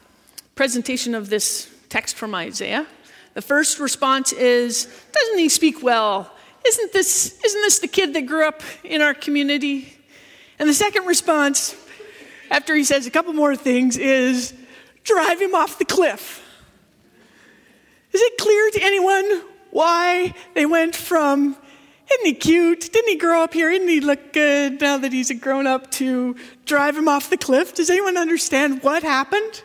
presentation 0.54 1.14
of 1.14 1.28
this 1.28 1.70
text 1.88 2.16
from 2.16 2.34
Isaiah. 2.34 2.86
The 3.34 3.42
first 3.42 3.78
response 3.78 4.32
is, 4.32 4.86
doesn't 5.12 5.38
he 5.38 5.48
speak 5.48 5.82
well? 5.82 6.32
Isn't 6.66 6.92
this, 6.92 7.38
isn't 7.44 7.60
this 7.60 7.78
the 7.80 7.88
kid 7.88 8.14
that 8.14 8.22
grew 8.22 8.46
up 8.46 8.62
in 8.84 9.02
our 9.02 9.12
community? 9.12 9.98
And 10.58 10.68
the 10.68 10.74
second 10.74 11.06
response, 11.06 11.76
after 12.50 12.74
he 12.74 12.84
says 12.84 13.06
a 13.06 13.10
couple 13.10 13.32
more 13.34 13.54
things, 13.56 13.98
is 13.98 14.54
drive 15.04 15.40
him 15.40 15.54
off 15.54 15.78
the 15.78 15.84
cliff. 15.84 16.40
Is 18.12 18.20
it 18.20 18.38
clear 18.38 18.70
to 18.70 18.82
anyone 18.82 19.42
why 19.70 20.34
they 20.54 20.66
went 20.66 20.94
from 20.94 21.56
isn't 22.10 22.26
he 22.26 22.34
cute? 22.34 22.92
Didn't 22.92 23.08
he 23.08 23.16
grow 23.16 23.42
up 23.42 23.54
here? 23.54 23.70
Didn't 23.70 23.88
he 23.88 24.00
look 24.00 24.32
good 24.32 24.80
now 24.80 24.98
that 24.98 25.12
he's 25.12 25.30
a 25.30 25.34
grown 25.34 25.66
up 25.66 25.90
to 25.92 26.36
drive 26.64 26.96
him 26.96 27.08
off 27.08 27.30
the 27.30 27.36
cliff? 27.36 27.74
Does 27.74 27.90
anyone 27.90 28.16
understand 28.16 28.82
what 28.82 29.02
happened? 29.02 29.62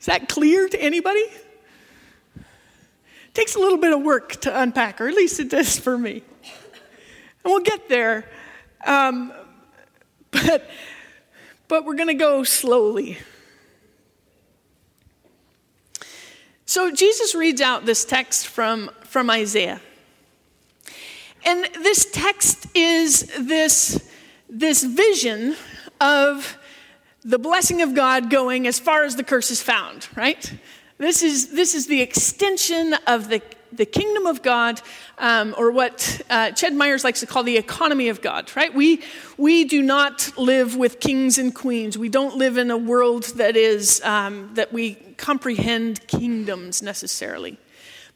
Is 0.00 0.06
that 0.06 0.28
clear 0.28 0.68
to 0.68 0.80
anybody? 0.80 1.24
It 2.36 3.34
takes 3.34 3.54
a 3.56 3.58
little 3.58 3.78
bit 3.78 3.92
of 3.92 4.02
work 4.02 4.40
to 4.42 4.60
unpack, 4.60 5.00
or 5.00 5.08
at 5.08 5.14
least 5.14 5.40
it 5.40 5.50
does 5.50 5.78
for 5.78 5.96
me. 5.98 6.22
And 7.44 7.52
we'll 7.52 7.60
get 7.60 7.88
there. 7.88 8.28
Um, 8.86 9.32
but, 10.30 10.68
but 11.66 11.84
we're 11.84 11.96
going 11.96 12.08
to 12.08 12.14
go 12.14 12.44
slowly. 12.44 13.18
So 16.64 16.92
Jesus 16.92 17.34
reads 17.34 17.60
out 17.60 17.86
this 17.86 18.04
text 18.04 18.46
from, 18.46 18.90
from 19.04 19.30
Isaiah. 19.30 19.80
And 21.48 21.64
this 21.82 22.06
text 22.12 22.66
is 22.74 23.22
this, 23.40 24.06
this 24.50 24.84
vision 24.84 25.56
of 25.98 26.58
the 27.22 27.38
blessing 27.38 27.80
of 27.80 27.94
God 27.94 28.28
going 28.28 28.66
as 28.66 28.78
far 28.78 29.04
as 29.04 29.16
the 29.16 29.24
curse 29.24 29.50
is 29.50 29.62
found, 29.62 30.08
right? 30.14 30.52
This 30.98 31.22
is, 31.22 31.52
this 31.52 31.74
is 31.74 31.86
the 31.86 32.02
extension 32.02 32.94
of 33.06 33.30
the, 33.30 33.40
the 33.72 33.86
kingdom 33.86 34.26
of 34.26 34.42
God, 34.42 34.82
um, 35.16 35.54
or 35.56 35.70
what 35.70 36.20
uh, 36.28 36.48
Ched 36.48 36.74
Myers 36.74 37.02
likes 37.02 37.20
to 37.20 37.26
call 37.26 37.44
the 37.44 37.56
economy 37.56 38.10
of 38.10 38.20
God, 38.20 38.54
right? 38.54 38.74
We, 38.74 39.02
we 39.38 39.64
do 39.64 39.80
not 39.80 40.30
live 40.36 40.76
with 40.76 41.00
kings 41.00 41.38
and 41.38 41.54
queens. 41.54 41.96
We 41.96 42.10
don't 42.10 42.36
live 42.36 42.58
in 42.58 42.70
a 42.70 42.76
world 42.76 43.24
that 43.36 43.56
is, 43.56 44.02
um, 44.02 44.50
that 44.52 44.70
we 44.70 44.96
comprehend 45.16 46.06
kingdoms 46.08 46.82
necessarily. 46.82 47.56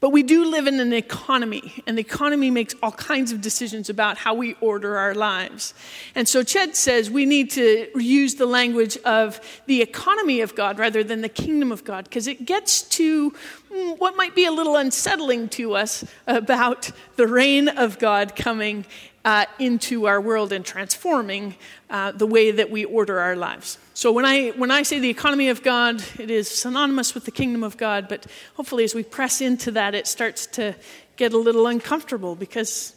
But 0.03 0.11
we 0.11 0.25
do 0.25 0.45
live 0.45 0.67
in 0.67 0.81
an 0.81 0.93
economy, 0.93 1.81
and 1.87 1.97
the 1.97 2.01
economy 2.01 2.51
makes 2.51 2.75
all 2.83 2.91
kinds 2.91 3.31
of 3.31 3.41
decisions 3.41 3.89
about 3.89 4.19
how 4.19 4.35
we 4.35 4.55
order 4.55 4.99
our 4.99 5.15
lives. 5.15 5.75
And 6.17 6.29
so 6.29 6.43
Ched 6.43 6.75
says 6.75 7.09
we 7.09 7.25
need 7.25 7.53
to 7.53 7.87
use 7.95 8.35
the 8.35 8.47
language 8.47 8.97
of 9.05 9.41
the 9.67 9.81
economy 9.81 10.41
of 10.41 10.57
God 10.57 10.81
rather 10.81 11.05
than 11.05 11.21
the 11.21 11.29
kingdom 11.29 11.71
of 11.71 11.85
God, 11.85 12.03
because 12.03 12.27
it 12.27 12.45
gets 12.47 12.83
to 12.83 13.31
mm, 13.31 13.97
what 14.01 14.17
might 14.17 14.35
be 14.35 14.45
a 14.45 14.51
little 14.51 14.75
unsettling 14.75 15.49
to 15.51 15.77
us 15.77 16.05
about 16.27 16.91
the 17.15 17.29
reign 17.29 17.69
of 17.69 18.01
God 18.01 18.35
coming 18.35 18.85
uh, 19.25 19.47
into 19.59 20.07
our 20.07 20.21
world 20.21 20.53
and 20.53 20.65
transforming 20.65 21.55
uh, 21.91 22.13
the 22.13 22.27
way 22.27 22.51
that 22.51 22.71
we 22.71 22.85
order 22.85 23.21
our 23.21 23.37
lives. 23.37 23.79
So 23.95 24.11
when 24.11 24.25
I, 24.25 24.51
when 24.51 24.71
I 24.71 24.83
say 24.83 24.99
the 24.99 25.11
economy 25.11 25.49
of 25.49 25.63
God, 25.63 26.03
it 26.19 26.31
is 26.31 26.49
synonymous 26.49 27.15
with 27.15 27.25
the 27.25 27.31
kingdom 27.31 27.63
of 27.63 27.77
God, 27.77 28.09
but 28.09 28.27
hopefully 28.55 28.85
as 28.85 28.95
we 28.95 29.03
press 29.03 29.41
into 29.41 29.71
that, 29.73 29.95
it 29.95 30.07
starts 30.07 30.47
to 30.49 30.75
get 31.17 31.33
a 31.33 31.39
little 31.39 31.67
uncomfortable 31.67 32.35
because 32.35 32.95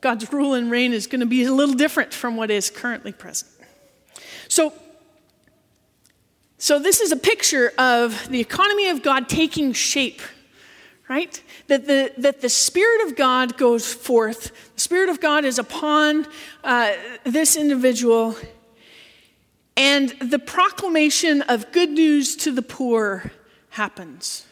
God's 0.00 0.32
rule 0.32 0.54
and 0.54 0.70
reign 0.70 0.92
is 0.92 1.06
going 1.06 1.20
to 1.20 1.26
be 1.26 1.44
a 1.44 1.52
little 1.52 1.74
different 1.74 2.14
from 2.14 2.36
what 2.36 2.50
is 2.50 2.70
currently 2.70 3.12
present. 3.12 3.50
So, 4.48 4.72
so 6.56 6.78
this 6.78 7.00
is 7.00 7.12
a 7.12 7.16
picture 7.16 7.72
of 7.78 8.28
the 8.28 8.40
economy 8.40 8.88
of 8.88 9.02
God 9.02 9.28
taking 9.28 9.72
shape, 9.72 10.20
right? 11.08 11.42
That 11.68 11.86
the, 11.86 12.12
that 12.18 12.40
the 12.40 12.48
Spirit 12.48 13.08
of 13.08 13.16
God 13.16 13.56
goes 13.56 13.92
forth. 13.92 14.52
The 14.74 14.80
Spirit 14.80 15.08
of 15.08 15.20
God 15.20 15.44
is 15.44 15.58
upon 15.58 16.26
uh, 16.62 16.92
this 17.24 17.56
individual 17.56 18.36
and 19.78 20.08
the 20.20 20.40
proclamation 20.40 21.42
of 21.42 21.70
good 21.70 21.90
news 21.90 22.34
to 22.38 22.50
the 22.50 22.62
poor 22.62 23.30
happens. 23.70 24.44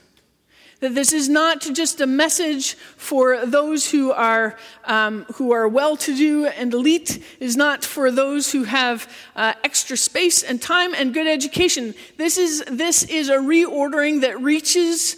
That 0.79 0.95
this 0.95 1.13
is 1.13 1.29
not 1.29 1.63
just 1.63 2.01
a 2.01 2.07
message 2.07 2.75
for 2.97 3.45
those 3.45 3.91
who 3.91 4.13
are, 4.13 4.57
um, 4.85 5.25
who 5.35 5.51
are 5.51 5.67
well 5.67 5.97
to 5.97 6.17
do 6.17 6.47
and 6.47 6.73
elite, 6.73 7.17
it 7.17 7.25
is 7.41 7.57
not 7.57 7.85
for 7.85 8.13
those 8.13 8.53
who 8.53 8.65
have 8.65 9.13
uh, 9.35 9.55
extra 9.65 9.97
space 9.97 10.45
and 10.45 10.63
time 10.63 10.95
and 10.95 11.13
good 11.13 11.27
education. 11.27 11.95
This 12.19 12.39
is, 12.39 12.63
this 12.69 13.03
is 13.03 13.29
a 13.29 13.39
reordering 13.39 14.21
that 14.21 14.41
reaches 14.41 15.17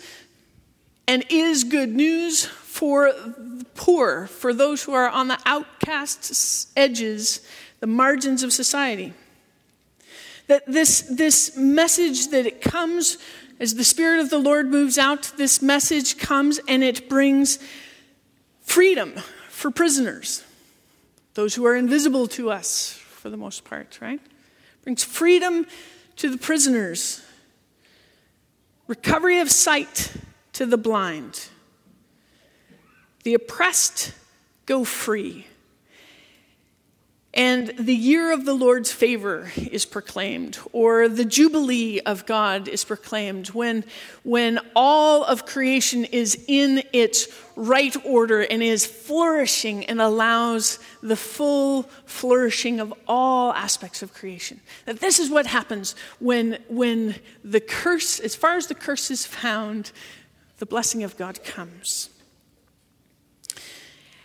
and 1.09 1.25
is 1.31 1.65
good 1.65 1.89
news 1.89 2.45
for 2.45 3.11
the 3.13 3.67
poor, 3.75 4.27
for 4.27 4.53
those 4.53 4.85
who 4.85 4.93
are 4.93 5.09
on 5.09 5.29
the 5.29 5.39
outcast 5.47 6.69
edges, 6.77 7.41
the 7.81 7.87
margins 7.87 8.43
of 8.43 8.53
society. 8.53 9.15
That 10.49 10.67
this, 10.67 11.01
this 11.01 11.57
message 11.57 12.29
that 12.29 12.47
it 12.47 12.61
comes 12.61 13.17
as 13.59 13.75
the 13.75 13.85
Spirit 13.85 14.21
of 14.21 14.29
the 14.29 14.39
Lord 14.39 14.69
moves 14.69 14.99
out, 14.99 15.33
this 15.39 15.63
message 15.63 16.19
comes 16.19 16.61
and 16.69 16.85
it 16.85 17.09
brings 17.09 17.59
freedom 18.61 19.15
for 19.49 19.71
prisoners, 19.71 20.45
those 21.35 21.55
who 21.55 21.65
are 21.67 21.75
invisible 21.75 22.29
to 22.29 22.51
us 22.51 22.93
for 22.93 23.31
the 23.31 23.37
most 23.37 23.65
part, 23.65 23.99
right? 24.03 24.21
Brings 24.85 25.03
freedom 25.03 25.67
to 26.17 26.29
the 26.29 26.39
prisoners, 26.39 27.25
recovery 28.87 29.41
of 29.41 29.51
sight 29.51 30.13
to 30.59 30.67
the 30.67 30.77
blind. 30.77 31.51
The 33.23 33.35
oppressed 33.35 34.13
go 34.67 34.83
free. 34.83 35.47
And 37.33 37.69
the 37.79 37.95
year 37.95 38.33
of 38.33 38.45
the 38.45 38.55
Lord's 38.55 38.91
favor 38.91 39.53
is 39.57 39.87
proclaimed, 39.87 40.59
or 40.73 41.09
the 41.09 41.25
Jubilee 41.25 42.01
of 42.01 42.27
God 42.27 42.67
is 42.67 42.85
proclaimed, 42.85 43.49
when, 43.49 43.85
when 44.25 44.59
all 44.75 45.23
of 45.23 45.47
creation 45.47 46.05
is 46.07 46.45
in 46.49 46.83
its 46.93 47.29
right 47.55 47.95
order 48.05 48.41
and 48.41 48.61
is 48.61 48.85
flourishing 48.85 49.85
and 49.85 50.01
allows 50.01 50.81
the 51.01 51.15
full 51.15 51.85
flourishing 52.05 52.81
of 52.81 52.93
all 53.07 53.53
aspects 53.53 54.03
of 54.03 54.13
creation. 54.13 54.61
That 54.87 54.99
this 54.99 55.21
is 55.21 55.31
what 55.31 55.47
happens 55.47 55.95
when, 56.19 56.59
when 56.69 57.15
the 57.45 57.61
curse, 57.61 58.19
as 58.19 58.35
far 58.35 58.57
as 58.57 58.67
the 58.67 58.75
curse 58.75 59.13
is 59.13 59.25
found, 59.25 59.93
the 60.59 60.67
blessing 60.67 61.03
of 61.03 61.17
God 61.17 61.43
comes. 61.45 62.11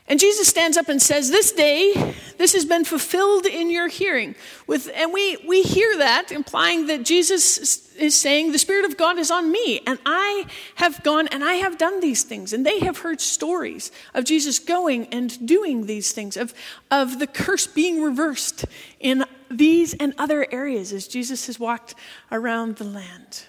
And 0.05 0.19
Jesus 0.19 0.49
stands 0.49 0.75
up 0.75 0.89
and 0.89 1.01
says, 1.01 1.29
This 1.29 1.53
day, 1.53 1.93
this 2.37 2.53
has 2.53 2.65
been 2.65 2.83
fulfilled 2.83 3.45
in 3.45 3.69
your 3.69 3.87
hearing. 3.87 4.35
With, 4.67 4.91
and 4.93 5.13
we, 5.13 5.37
we 5.47 5.63
hear 5.63 5.97
that, 5.99 6.31
implying 6.31 6.87
that 6.87 7.05
Jesus 7.05 7.93
is 7.95 8.19
saying, 8.19 8.51
The 8.51 8.59
Spirit 8.59 8.83
of 8.83 8.97
God 8.97 9.17
is 9.17 9.31
on 9.31 9.49
me, 9.49 9.79
and 9.87 9.97
I 10.05 10.45
have 10.75 11.01
gone 11.03 11.29
and 11.29 11.41
I 11.41 11.53
have 11.53 11.77
done 11.77 12.01
these 12.01 12.23
things. 12.23 12.51
And 12.51 12.65
they 12.65 12.79
have 12.79 12.97
heard 12.97 13.21
stories 13.21 13.91
of 14.13 14.25
Jesus 14.25 14.59
going 14.59 15.07
and 15.07 15.45
doing 15.47 15.85
these 15.85 16.11
things, 16.11 16.35
of, 16.35 16.53
of 16.91 17.19
the 17.19 17.27
curse 17.27 17.65
being 17.65 18.01
reversed 18.01 18.65
in 18.99 19.23
these 19.49 19.93
and 19.93 20.13
other 20.17 20.45
areas 20.51 20.91
as 20.91 21.07
Jesus 21.07 21.47
has 21.47 21.59
walked 21.59 21.95
around 22.29 22.75
the 22.75 22.83
land. 22.83 23.45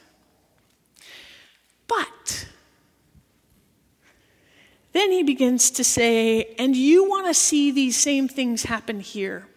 But 1.89 2.47
then 4.95 5.11
he 5.11 5.25
begins 5.25 5.73
to 5.73 5.85
say, 5.85 6.55
and 6.57 6.77
you 6.77 7.09
want 7.09 7.27
to 7.27 7.35
see 7.35 7.73
these 7.73 7.97
same 7.97 8.29
things 8.29 8.63
happen 8.63 9.01
here, 9.01 9.49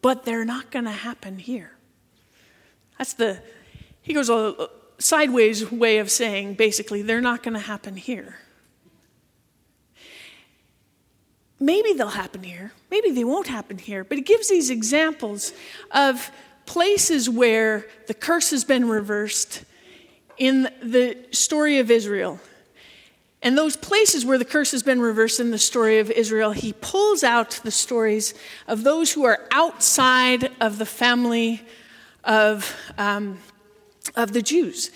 but 0.00 0.24
they're 0.24 0.44
not 0.44 0.70
going 0.70 0.84
to 0.84 0.92
happen 0.92 1.38
here. 1.38 1.72
That's 2.96 3.14
the, 3.14 3.42
he 4.00 4.14
goes 4.14 4.30
a 4.30 4.70
sideways 4.98 5.72
way 5.72 5.98
of 5.98 6.08
saying 6.08 6.54
basically, 6.54 7.02
they're 7.02 7.20
not 7.20 7.42
going 7.42 7.54
to 7.54 7.60
happen 7.60 7.96
here. 7.96 8.38
Maybe 11.58 11.94
they'll 11.94 12.08
happen 12.08 12.44
here, 12.44 12.72
maybe 12.92 13.10
they 13.10 13.24
won't 13.24 13.48
happen 13.48 13.78
here, 13.78 14.04
but 14.04 14.18
it 14.18 14.26
gives 14.26 14.48
these 14.48 14.70
examples 14.70 15.52
of 15.90 16.30
places 16.64 17.28
where 17.28 17.86
the 18.06 18.14
curse 18.14 18.50
has 18.50 18.64
been 18.64 18.88
reversed 18.88 19.64
in 20.38 20.68
the 20.80 21.16
story 21.32 21.78
of 21.78 21.90
Israel 21.90 22.38
and 23.44 23.58
those 23.58 23.76
places 23.76 24.24
where 24.24 24.38
the 24.38 24.44
curse 24.44 24.70
has 24.72 24.82
been 24.82 25.02
reversed 25.02 25.38
in 25.38 25.50
the 25.50 25.58
story 25.58 25.98
of 25.98 26.10
Israel, 26.10 26.52
he 26.52 26.72
pulls 26.72 27.22
out 27.22 27.60
the 27.62 27.70
stories 27.70 28.32
of 28.66 28.84
those 28.84 29.12
who 29.12 29.24
are 29.24 29.46
outside 29.50 30.50
of 30.62 30.78
the 30.78 30.86
family 30.86 31.60
of, 32.24 32.74
um, 32.96 33.38
of 34.16 34.32
the 34.32 34.40
Jews, 34.40 34.90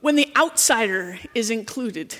when 0.00 0.14
the 0.14 0.30
outsider 0.36 1.18
is 1.34 1.50
included. 1.50 2.14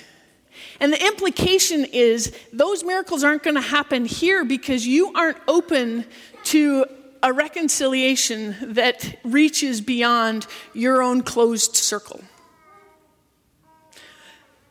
And 0.81 0.91
the 0.91 1.01
implication 1.01 1.85
is 1.85 2.37
those 2.51 2.83
miracles 2.83 3.23
aren't 3.23 3.43
going 3.43 3.55
to 3.55 3.61
happen 3.61 4.03
here 4.03 4.43
because 4.43 4.85
you 4.85 5.13
aren't 5.13 5.37
open 5.47 6.03
to 6.45 6.85
a 7.23 7.31
reconciliation 7.31 8.53
that 8.61 9.17
reaches 9.23 9.79
beyond 9.79 10.45
your 10.73 11.01
own 11.01 11.21
closed 11.21 11.77
circle. 11.77 12.19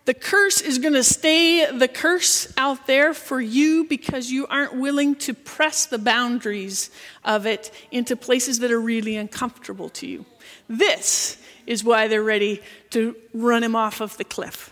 The 0.04 0.14
curse 0.14 0.60
is 0.60 0.78
going 0.78 0.94
to 0.94 1.04
stay 1.04 1.70
the 1.70 1.86
curse 1.86 2.52
out 2.56 2.86
there 2.88 3.14
for 3.14 3.40
you 3.40 3.84
because 3.84 4.30
you 4.30 4.48
aren't 4.48 4.74
willing 4.74 5.14
to 5.16 5.34
press 5.34 5.86
the 5.86 5.98
boundaries 5.98 6.90
of 7.24 7.46
it 7.46 7.70
into 7.92 8.16
places 8.16 8.58
that 8.60 8.72
are 8.72 8.80
really 8.80 9.16
uncomfortable 9.16 9.88
to 9.90 10.08
you. 10.08 10.24
This 10.68 11.40
is 11.66 11.84
why 11.84 12.08
they're 12.08 12.22
ready 12.22 12.60
to 12.90 13.14
run 13.32 13.62
him 13.62 13.76
off 13.76 14.00
of 14.00 14.16
the 14.16 14.24
cliff. 14.24 14.70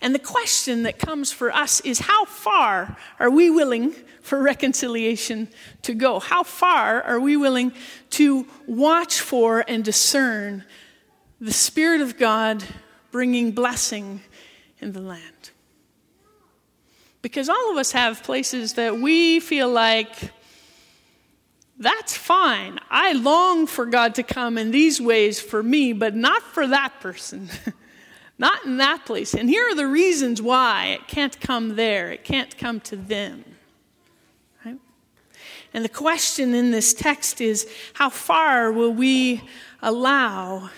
And 0.00 0.14
the 0.14 0.18
question 0.18 0.82
that 0.84 0.98
comes 0.98 1.32
for 1.32 1.52
us 1.52 1.80
is 1.80 2.00
how 2.00 2.24
far 2.24 2.96
are 3.18 3.30
we 3.30 3.50
willing 3.50 3.94
for 4.22 4.42
reconciliation 4.42 5.48
to 5.82 5.94
go? 5.94 6.18
How 6.18 6.42
far 6.42 7.02
are 7.02 7.20
we 7.20 7.36
willing 7.36 7.72
to 8.10 8.46
watch 8.66 9.20
for 9.20 9.64
and 9.68 9.84
discern 9.84 10.64
the 11.40 11.52
Spirit 11.52 12.00
of 12.00 12.18
God 12.18 12.64
bringing 13.16 13.50
blessing 13.50 14.20
in 14.78 14.92
the 14.92 15.00
land. 15.00 15.48
Because 17.22 17.48
all 17.48 17.70
of 17.70 17.78
us 17.78 17.92
have 17.92 18.22
places 18.22 18.74
that 18.74 18.98
we 18.98 19.40
feel 19.40 19.70
like, 19.70 20.32
that's 21.78 22.14
fine. 22.14 22.78
I 22.90 23.14
long 23.14 23.66
for 23.66 23.86
God 23.86 24.16
to 24.16 24.22
come 24.22 24.58
in 24.58 24.70
these 24.70 25.00
ways 25.00 25.40
for 25.40 25.62
me, 25.62 25.94
but 25.94 26.14
not 26.14 26.42
for 26.42 26.66
that 26.66 27.00
person. 27.00 27.48
not 28.38 28.66
in 28.66 28.76
that 28.76 29.06
place. 29.06 29.32
And 29.32 29.48
here 29.48 29.66
are 29.70 29.74
the 29.74 29.88
reasons 29.88 30.42
why 30.42 30.88
it 30.88 31.08
can't 31.08 31.40
come 31.40 31.74
there, 31.74 32.12
it 32.12 32.22
can't 32.22 32.58
come 32.58 32.80
to 32.80 32.96
them. 32.96 33.46
And 35.72 35.82
the 35.82 35.88
question 35.88 36.54
in 36.54 36.70
this 36.70 36.92
text 36.92 37.40
is 37.40 37.66
how 37.94 38.10
far 38.10 38.70
will 38.70 38.92
we 38.92 39.40
allow 39.80 40.68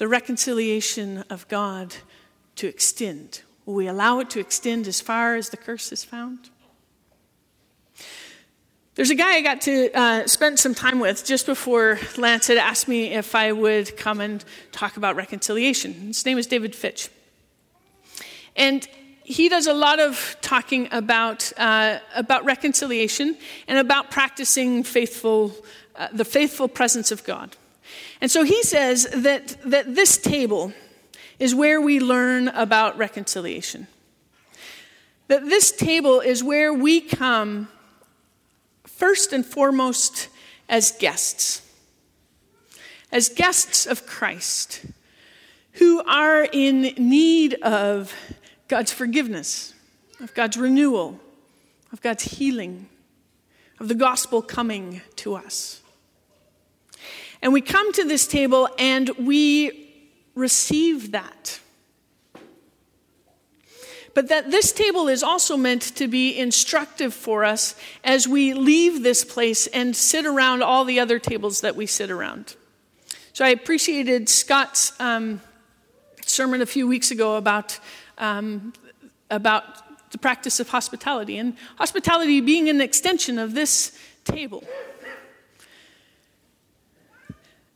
the 0.00 0.08
reconciliation 0.08 1.18
of 1.28 1.46
God 1.48 1.94
to 2.56 2.66
extend? 2.66 3.42
Will 3.66 3.74
we 3.74 3.86
allow 3.86 4.20
it 4.20 4.30
to 4.30 4.40
extend 4.40 4.86
as 4.86 4.98
far 4.98 5.36
as 5.36 5.50
the 5.50 5.58
curse 5.58 5.92
is 5.92 6.02
found? 6.02 6.48
There's 8.94 9.10
a 9.10 9.14
guy 9.14 9.34
I 9.34 9.42
got 9.42 9.60
to 9.62 9.90
uh, 9.92 10.26
spend 10.26 10.58
some 10.58 10.74
time 10.74 11.00
with 11.00 11.26
just 11.26 11.44
before 11.44 11.98
Lance 12.16 12.46
had 12.46 12.56
asked 12.56 12.88
me 12.88 13.12
if 13.12 13.34
I 13.34 13.52
would 13.52 13.94
come 13.98 14.22
and 14.22 14.42
talk 14.72 14.96
about 14.96 15.16
reconciliation. 15.16 15.92
His 15.92 16.24
name 16.24 16.38
is 16.38 16.46
David 16.46 16.74
Fitch. 16.74 17.10
And 18.56 18.88
he 19.22 19.50
does 19.50 19.66
a 19.66 19.74
lot 19.74 20.00
of 20.00 20.34
talking 20.40 20.88
about, 20.92 21.52
uh, 21.58 21.98
about 22.16 22.46
reconciliation 22.46 23.36
and 23.68 23.78
about 23.78 24.10
practicing 24.10 24.82
faithful, 24.82 25.54
uh, 25.94 26.08
the 26.10 26.24
faithful 26.24 26.68
presence 26.68 27.12
of 27.12 27.22
God. 27.24 27.54
And 28.20 28.30
so 28.30 28.42
he 28.42 28.62
says 28.62 29.08
that, 29.14 29.56
that 29.64 29.94
this 29.94 30.18
table 30.18 30.72
is 31.38 31.54
where 31.54 31.80
we 31.80 32.00
learn 32.00 32.48
about 32.48 32.98
reconciliation. 32.98 33.86
That 35.28 35.44
this 35.46 35.72
table 35.72 36.20
is 36.20 36.44
where 36.44 36.72
we 36.72 37.00
come 37.00 37.68
first 38.84 39.32
and 39.32 39.44
foremost 39.44 40.28
as 40.68 40.92
guests, 40.92 41.62
as 43.10 43.30
guests 43.30 43.86
of 43.86 44.06
Christ, 44.06 44.84
who 45.72 46.02
are 46.04 46.46
in 46.52 46.82
need 46.98 47.54
of 47.62 48.14
God's 48.68 48.92
forgiveness, 48.92 49.72
of 50.20 50.34
God's 50.34 50.58
renewal, 50.58 51.18
of 51.92 52.02
God's 52.02 52.24
healing, 52.24 52.88
of 53.78 53.88
the 53.88 53.94
gospel 53.94 54.42
coming 54.42 55.00
to 55.16 55.34
us. 55.34 55.80
And 57.42 57.52
we 57.52 57.60
come 57.60 57.92
to 57.94 58.04
this 58.04 58.26
table 58.26 58.68
and 58.78 59.08
we 59.18 59.90
receive 60.34 61.12
that. 61.12 61.60
But 64.12 64.28
that 64.28 64.50
this 64.50 64.72
table 64.72 65.08
is 65.08 65.22
also 65.22 65.56
meant 65.56 65.82
to 65.96 66.08
be 66.08 66.36
instructive 66.36 67.14
for 67.14 67.44
us 67.44 67.76
as 68.02 68.26
we 68.26 68.54
leave 68.54 69.02
this 69.02 69.24
place 69.24 69.66
and 69.68 69.94
sit 69.94 70.26
around 70.26 70.62
all 70.62 70.84
the 70.84 70.98
other 70.98 71.18
tables 71.18 71.60
that 71.60 71.76
we 71.76 71.86
sit 71.86 72.10
around. 72.10 72.56
So 73.32 73.44
I 73.44 73.50
appreciated 73.50 74.28
Scott's 74.28 74.92
um, 75.00 75.40
sermon 76.26 76.60
a 76.60 76.66
few 76.66 76.88
weeks 76.88 77.10
ago 77.10 77.36
about 77.36 77.78
um, 78.18 78.72
about 79.30 79.64
the 80.10 80.18
practice 80.18 80.58
of 80.60 80.68
hospitality, 80.68 81.38
and 81.38 81.56
hospitality 81.78 82.40
being 82.40 82.68
an 82.68 82.80
extension 82.80 83.38
of 83.38 83.54
this 83.54 83.96
table. 84.24 84.64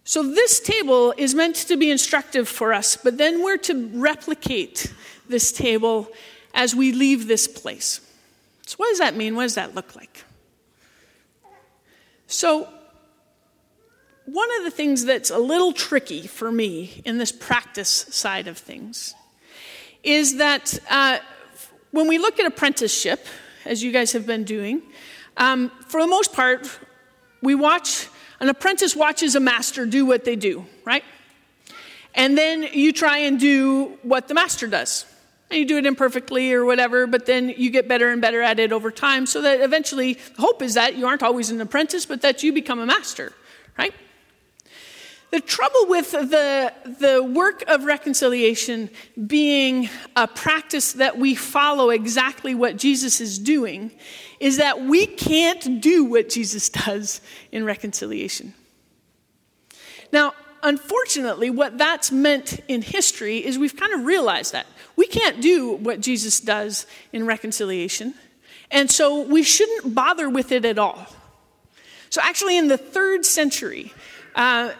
So, 0.04 0.22
this 0.22 0.60
table 0.60 1.14
is 1.16 1.34
meant 1.34 1.56
to 1.56 1.76
be 1.76 1.90
instructive 1.90 2.46
for 2.46 2.74
us, 2.74 2.96
but 2.96 3.16
then 3.16 3.42
we're 3.42 3.56
to 3.58 3.88
replicate 3.94 4.92
this 5.28 5.50
table 5.50 6.08
as 6.52 6.74
we 6.74 6.92
leave 6.92 7.26
this 7.26 7.48
place. 7.48 8.00
So, 8.66 8.76
what 8.76 8.90
does 8.90 8.98
that 8.98 9.16
mean? 9.16 9.34
What 9.34 9.44
does 9.44 9.54
that 9.54 9.74
look 9.74 9.96
like? 9.96 10.24
So, 12.26 12.68
one 14.26 14.48
of 14.58 14.64
the 14.64 14.70
things 14.70 15.04
that's 15.04 15.30
a 15.30 15.38
little 15.38 15.72
tricky 15.72 16.26
for 16.26 16.50
me 16.50 17.02
in 17.04 17.18
this 17.18 17.32
practice 17.32 17.88
side 17.88 18.48
of 18.48 18.56
things 18.56 19.14
is 20.02 20.36
that 20.36 20.78
uh, 20.90 21.18
when 21.90 22.08
we 22.08 22.18
look 22.18 22.38
at 22.40 22.46
apprenticeship, 22.46 23.26
as 23.64 23.82
you 23.82 23.92
guys 23.92 24.12
have 24.12 24.26
been 24.26 24.44
doing, 24.44 24.82
um, 25.36 25.70
for 25.88 26.00
the 26.00 26.06
most 26.06 26.32
part, 26.32 26.68
we 27.42 27.54
watch, 27.54 28.08
an 28.44 28.50
apprentice 28.50 28.94
watches 28.94 29.34
a 29.34 29.40
master 29.40 29.86
do 29.86 30.04
what 30.04 30.26
they 30.26 30.36
do, 30.36 30.66
right? 30.84 31.02
And 32.14 32.36
then 32.36 32.62
you 32.74 32.92
try 32.92 33.18
and 33.20 33.40
do 33.40 33.98
what 34.02 34.28
the 34.28 34.34
master 34.34 34.66
does. 34.66 35.06
And 35.48 35.60
you 35.60 35.64
do 35.64 35.78
it 35.78 35.86
imperfectly 35.86 36.52
or 36.52 36.66
whatever, 36.66 37.06
but 37.06 37.24
then 37.24 37.48
you 37.48 37.70
get 37.70 37.88
better 37.88 38.10
and 38.10 38.20
better 38.20 38.42
at 38.42 38.60
it 38.60 38.70
over 38.70 38.90
time 38.90 39.24
so 39.24 39.40
that 39.40 39.62
eventually, 39.62 40.18
the 40.36 40.42
hope 40.42 40.60
is 40.60 40.74
that 40.74 40.94
you 40.94 41.06
aren't 41.06 41.22
always 41.22 41.48
an 41.48 41.58
apprentice, 41.62 42.04
but 42.04 42.20
that 42.20 42.42
you 42.42 42.52
become 42.52 42.80
a 42.80 42.86
master, 42.86 43.32
right? 43.78 43.94
The 45.34 45.40
trouble 45.40 45.86
with 45.88 46.12
the, 46.12 46.72
the 47.00 47.20
work 47.20 47.64
of 47.66 47.82
reconciliation 47.86 48.88
being 49.26 49.88
a 50.14 50.28
practice 50.28 50.92
that 50.92 51.18
we 51.18 51.34
follow 51.34 51.90
exactly 51.90 52.54
what 52.54 52.76
Jesus 52.76 53.20
is 53.20 53.40
doing 53.40 53.90
is 54.38 54.58
that 54.58 54.82
we 54.82 55.06
can't 55.06 55.80
do 55.80 56.04
what 56.04 56.28
Jesus 56.28 56.68
does 56.68 57.20
in 57.50 57.64
reconciliation. 57.64 58.54
Now, 60.12 60.34
unfortunately, 60.62 61.50
what 61.50 61.78
that's 61.78 62.12
meant 62.12 62.60
in 62.68 62.80
history 62.80 63.38
is 63.44 63.58
we've 63.58 63.74
kind 63.74 63.92
of 63.92 64.04
realized 64.04 64.52
that. 64.52 64.68
We 64.94 65.08
can't 65.08 65.42
do 65.42 65.72
what 65.72 65.98
Jesus 65.98 66.38
does 66.38 66.86
in 67.12 67.26
reconciliation, 67.26 68.14
and 68.70 68.88
so 68.88 69.22
we 69.22 69.42
shouldn't 69.42 69.96
bother 69.96 70.30
with 70.30 70.52
it 70.52 70.64
at 70.64 70.78
all. 70.78 71.08
So, 72.10 72.20
actually, 72.22 72.56
in 72.56 72.68
the 72.68 72.78
third 72.78 73.26
century, 73.26 73.92
uh, 74.36 74.74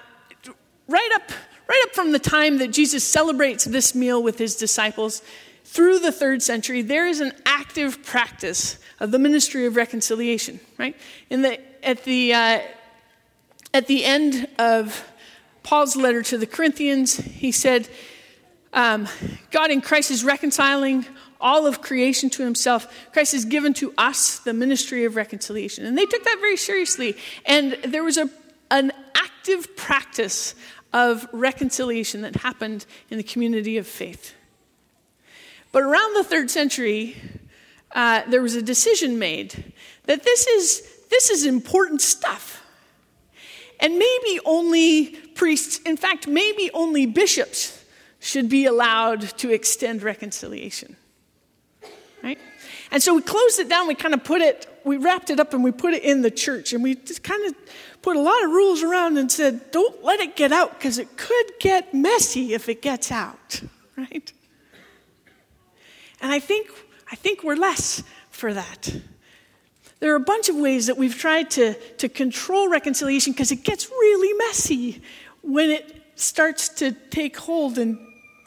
right 0.88 1.10
up, 1.14 1.30
right 1.68 1.82
up 1.84 1.94
from 1.94 2.12
the 2.12 2.18
time 2.18 2.58
that 2.58 2.68
Jesus 2.68 3.04
celebrates 3.04 3.64
this 3.64 3.94
meal 3.94 4.22
with 4.22 4.38
his 4.38 4.56
disciples 4.56 5.22
through 5.64 5.98
the 5.98 6.12
third 6.12 6.42
century, 6.42 6.82
there 6.82 7.06
is 7.06 7.20
an 7.20 7.32
active 7.46 8.02
practice 8.04 8.78
of 9.00 9.10
the 9.10 9.18
ministry 9.18 9.66
of 9.66 9.76
reconciliation, 9.76 10.60
right? 10.78 10.96
In 11.30 11.42
the, 11.42 11.58
at, 11.84 12.04
the, 12.04 12.32
uh, 12.32 12.60
at 13.72 13.86
the 13.86 14.04
end 14.04 14.46
of 14.58 15.04
Paul's 15.62 15.96
letter 15.96 16.22
to 16.22 16.38
the 16.38 16.46
Corinthians, 16.46 17.16
he 17.16 17.50
said, 17.50 17.88
um, 18.72 19.08
God 19.50 19.70
in 19.70 19.80
Christ 19.80 20.10
is 20.10 20.22
reconciling 20.22 21.06
all 21.40 21.66
of 21.66 21.80
creation 21.80 22.30
to 22.30 22.44
himself. 22.44 22.86
Christ 23.12 23.32
has 23.32 23.44
given 23.44 23.74
to 23.74 23.92
us 23.98 24.38
the 24.38 24.54
ministry 24.54 25.04
of 25.04 25.16
reconciliation. 25.16 25.86
And 25.86 25.96
they 25.96 26.06
took 26.06 26.24
that 26.24 26.38
very 26.40 26.56
seriously. 26.56 27.16
And 27.46 27.78
there 27.84 28.04
was 28.04 28.16
a, 28.16 28.30
an 28.70 28.92
active 29.14 29.76
practice 29.76 30.54
of 30.94 31.28
reconciliation 31.32 32.22
that 32.22 32.36
happened 32.36 32.86
in 33.10 33.18
the 33.18 33.24
community 33.24 33.76
of 33.76 33.86
faith. 33.86 34.32
But 35.72 35.82
around 35.82 36.14
the 36.14 36.22
third 36.22 36.50
century, 36.50 37.16
uh, 37.90 38.22
there 38.28 38.40
was 38.40 38.54
a 38.54 38.62
decision 38.62 39.18
made 39.18 39.72
that 40.04 40.22
this 40.22 40.46
is, 40.46 40.88
this 41.10 41.30
is 41.30 41.44
important 41.44 42.00
stuff. 42.00 42.64
And 43.80 43.98
maybe 43.98 44.38
only 44.44 45.06
priests, 45.34 45.78
in 45.78 45.96
fact, 45.96 46.28
maybe 46.28 46.70
only 46.72 47.06
bishops 47.06 47.84
should 48.20 48.48
be 48.48 48.66
allowed 48.66 49.22
to 49.38 49.50
extend 49.50 50.04
reconciliation. 50.04 50.96
Right? 52.22 52.38
And 52.94 53.02
so 53.02 53.12
we 53.12 53.22
closed 53.22 53.58
it 53.58 53.68
down, 53.68 53.88
we 53.88 53.96
kind 53.96 54.14
of 54.14 54.22
put 54.22 54.40
it, 54.40 54.68
we 54.84 54.98
wrapped 54.98 55.28
it 55.28 55.40
up 55.40 55.52
and 55.52 55.64
we 55.64 55.72
put 55.72 55.94
it 55.94 56.04
in 56.04 56.22
the 56.22 56.30
church. 56.30 56.72
And 56.72 56.80
we 56.80 56.94
just 56.94 57.24
kind 57.24 57.44
of 57.44 57.52
put 58.02 58.14
a 58.14 58.20
lot 58.20 58.44
of 58.44 58.52
rules 58.52 58.84
around 58.84 59.18
and 59.18 59.32
said, 59.32 59.72
don't 59.72 60.04
let 60.04 60.20
it 60.20 60.36
get 60.36 60.52
out 60.52 60.78
because 60.78 60.98
it 60.98 61.16
could 61.16 61.46
get 61.58 61.92
messy 61.92 62.54
if 62.54 62.68
it 62.68 62.82
gets 62.82 63.10
out, 63.10 63.62
right? 63.96 64.32
And 66.20 66.30
I 66.30 66.38
think, 66.38 66.70
I 67.10 67.16
think 67.16 67.42
we're 67.42 67.56
less 67.56 68.04
for 68.30 68.54
that. 68.54 68.96
There 69.98 70.12
are 70.12 70.16
a 70.16 70.20
bunch 70.20 70.48
of 70.48 70.54
ways 70.54 70.86
that 70.86 70.96
we've 70.96 71.16
tried 71.18 71.50
to, 71.50 71.74
to 71.96 72.08
control 72.08 72.68
reconciliation 72.68 73.32
because 73.32 73.50
it 73.50 73.64
gets 73.64 73.90
really 73.90 74.38
messy 74.46 75.02
when 75.42 75.70
it 75.70 76.00
starts 76.14 76.68
to 76.68 76.92
take 76.92 77.36
hold 77.38 77.76
and 77.76 77.98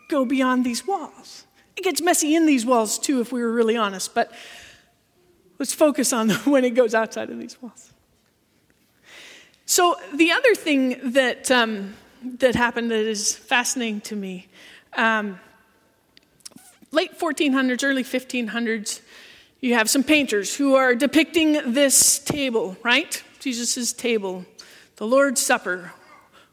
go 0.08 0.24
beyond 0.24 0.66
these 0.66 0.88
walls. 0.88 1.47
It 1.78 1.84
gets 1.84 2.02
messy 2.02 2.36
in 2.36 2.46
these 2.46 2.66
walls 2.66 2.98
too, 2.98 3.22
if 3.22 3.32
we 3.32 3.42
were 3.42 3.52
really 3.52 3.78
honest, 3.78 4.14
but 4.16 4.32
let's 5.60 5.74
focus 5.74 6.12
on 6.12 6.30
when 6.46 6.66
it 6.66 6.72
goes 6.72 6.94
outside 6.94 7.30
of 7.30 7.40
these 7.40 7.62
walls. 7.62 7.94
So, 9.66 9.96
the 10.14 10.32
other 10.32 10.56
thing 10.56 11.12
that, 11.12 11.52
um, 11.52 11.96
that 12.40 12.56
happened 12.56 12.90
that 12.92 13.06
is 13.06 13.36
fascinating 13.36 14.02
to 14.02 14.16
me 14.16 14.48
um, 14.94 15.40
late 16.92 17.20
1400s, 17.20 17.84
early 17.84 18.04
1500s, 18.04 19.02
you 19.60 19.74
have 19.74 19.90
some 19.90 20.04
painters 20.04 20.56
who 20.56 20.76
are 20.76 20.96
depicting 20.96 21.74
this 21.74 22.20
table, 22.20 22.78
right? 22.84 23.24
Jesus' 23.40 23.94
table, 23.94 24.46
the 24.96 25.06
Lord's 25.06 25.42
Supper. 25.42 25.92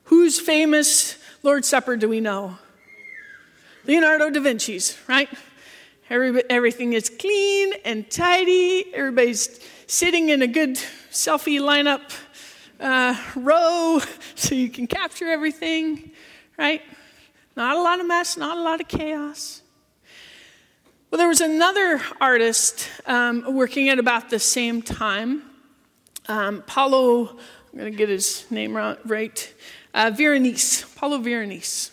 Whose 0.04 0.38
famous 0.38 1.16
Lord's 1.42 1.68
Supper 1.68 1.96
do 1.96 2.08
we 2.08 2.20
know? 2.20 2.58
Leonardo 3.86 4.30
da 4.30 4.40
Vinci's, 4.40 4.98
right? 5.06 5.28
Every, 6.08 6.42
everything 6.48 6.94
is 6.94 7.10
clean 7.10 7.74
and 7.84 8.10
tidy. 8.10 8.86
Everybody's 8.94 9.60
sitting 9.86 10.30
in 10.30 10.40
a 10.40 10.46
good 10.46 10.76
selfie 11.10 11.60
lineup 11.60 12.00
uh, 12.80 13.14
row 13.36 14.00
so 14.34 14.54
you 14.54 14.70
can 14.70 14.86
capture 14.86 15.28
everything, 15.28 16.12
right? 16.58 16.80
Not 17.56 17.76
a 17.76 17.82
lot 17.82 18.00
of 18.00 18.06
mess, 18.06 18.36
not 18.36 18.56
a 18.56 18.60
lot 18.60 18.80
of 18.80 18.88
chaos. 18.88 19.62
Well, 21.10 21.18
there 21.18 21.28
was 21.28 21.42
another 21.42 22.00
artist 22.20 22.88
um, 23.06 23.54
working 23.54 23.88
at 23.90 23.98
about 23.98 24.30
the 24.30 24.38
same 24.38 24.82
time. 24.82 25.42
Um, 26.26 26.64
Paolo, 26.66 27.36
I'm 27.72 27.78
going 27.78 27.92
to 27.92 27.96
get 27.96 28.08
his 28.08 28.50
name 28.50 28.74
right, 28.74 29.54
uh, 29.92 30.10
Veronese, 30.14 30.86
Paolo 30.96 31.18
Veronese. 31.18 31.90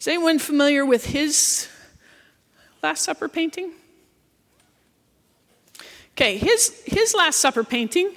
Is 0.00 0.08
anyone 0.08 0.38
familiar 0.38 0.84
with 0.84 1.06
his 1.06 1.68
Last 2.82 3.02
Supper 3.02 3.28
painting? 3.28 3.72
Okay, 6.12 6.36
his, 6.36 6.82
his 6.86 7.14
Last 7.14 7.38
Supper 7.38 7.64
painting 7.64 8.10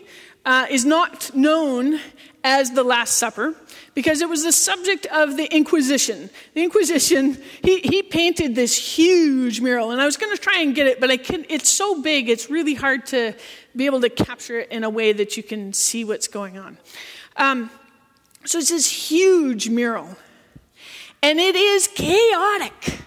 uh, 0.45 0.67
is 0.69 0.85
not 0.85 1.35
known 1.35 1.99
as 2.43 2.71
the 2.71 2.83
Last 2.83 3.17
Supper 3.17 3.55
because 3.93 4.21
it 4.21 4.29
was 4.29 4.43
the 4.43 4.51
subject 4.51 5.05
of 5.07 5.35
the 5.35 5.45
Inquisition. 5.53 6.29
The 6.53 6.63
Inquisition, 6.63 7.37
he, 7.63 7.79
he 7.79 8.03
painted 8.03 8.55
this 8.55 8.77
huge 8.77 9.59
mural, 9.61 9.91
and 9.91 10.01
I 10.01 10.05
was 10.05 10.17
going 10.17 10.35
to 10.35 10.41
try 10.41 10.59
and 10.61 10.73
get 10.73 10.87
it, 10.87 10.99
but 10.99 11.09
I 11.09 11.17
can, 11.17 11.45
it's 11.49 11.69
so 11.69 12.01
big, 12.01 12.29
it's 12.29 12.49
really 12.49 12.75
hard 12.75 13.05
to 13.07 13.33
be 13.75 13.85
able 13.85 14.01
to 14.01 14.09
capture 14.09 14.59
it 14.59 14.71
in 14.71 14.83
a 14.83 14.89
way 14.89 15.11
that 15.11 15.35
you 15.35 15.43
can 15.43 15.73
see 15.73 16.03
what's 16.03 16.27
going 16.27 16.57
on. 16.57 16.77
Um, 17.35 17.69
so 18.45 18.59
it's 18.59 18.69
this 18.69 18.89
huge 18.89 19.69
mural, 19.69 20.17
and 21.21 21.39
it 21.39 21.55
is 21.55 21.87
chaotic. 21.87 22.99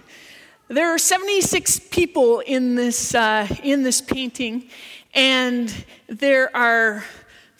There 0.67 0.93
are 0.93 0.97
76 0.97 1.79
people 1.91 2.39
in 2.39 2.75
this, 2.75 3.13
uh, 3.13 3.47
in 3.63 3.83
this 3.83 4.01
painting, 4.01 4.69
and 5.13 5.73
there 6.07 6.55
are, 6.55 7.03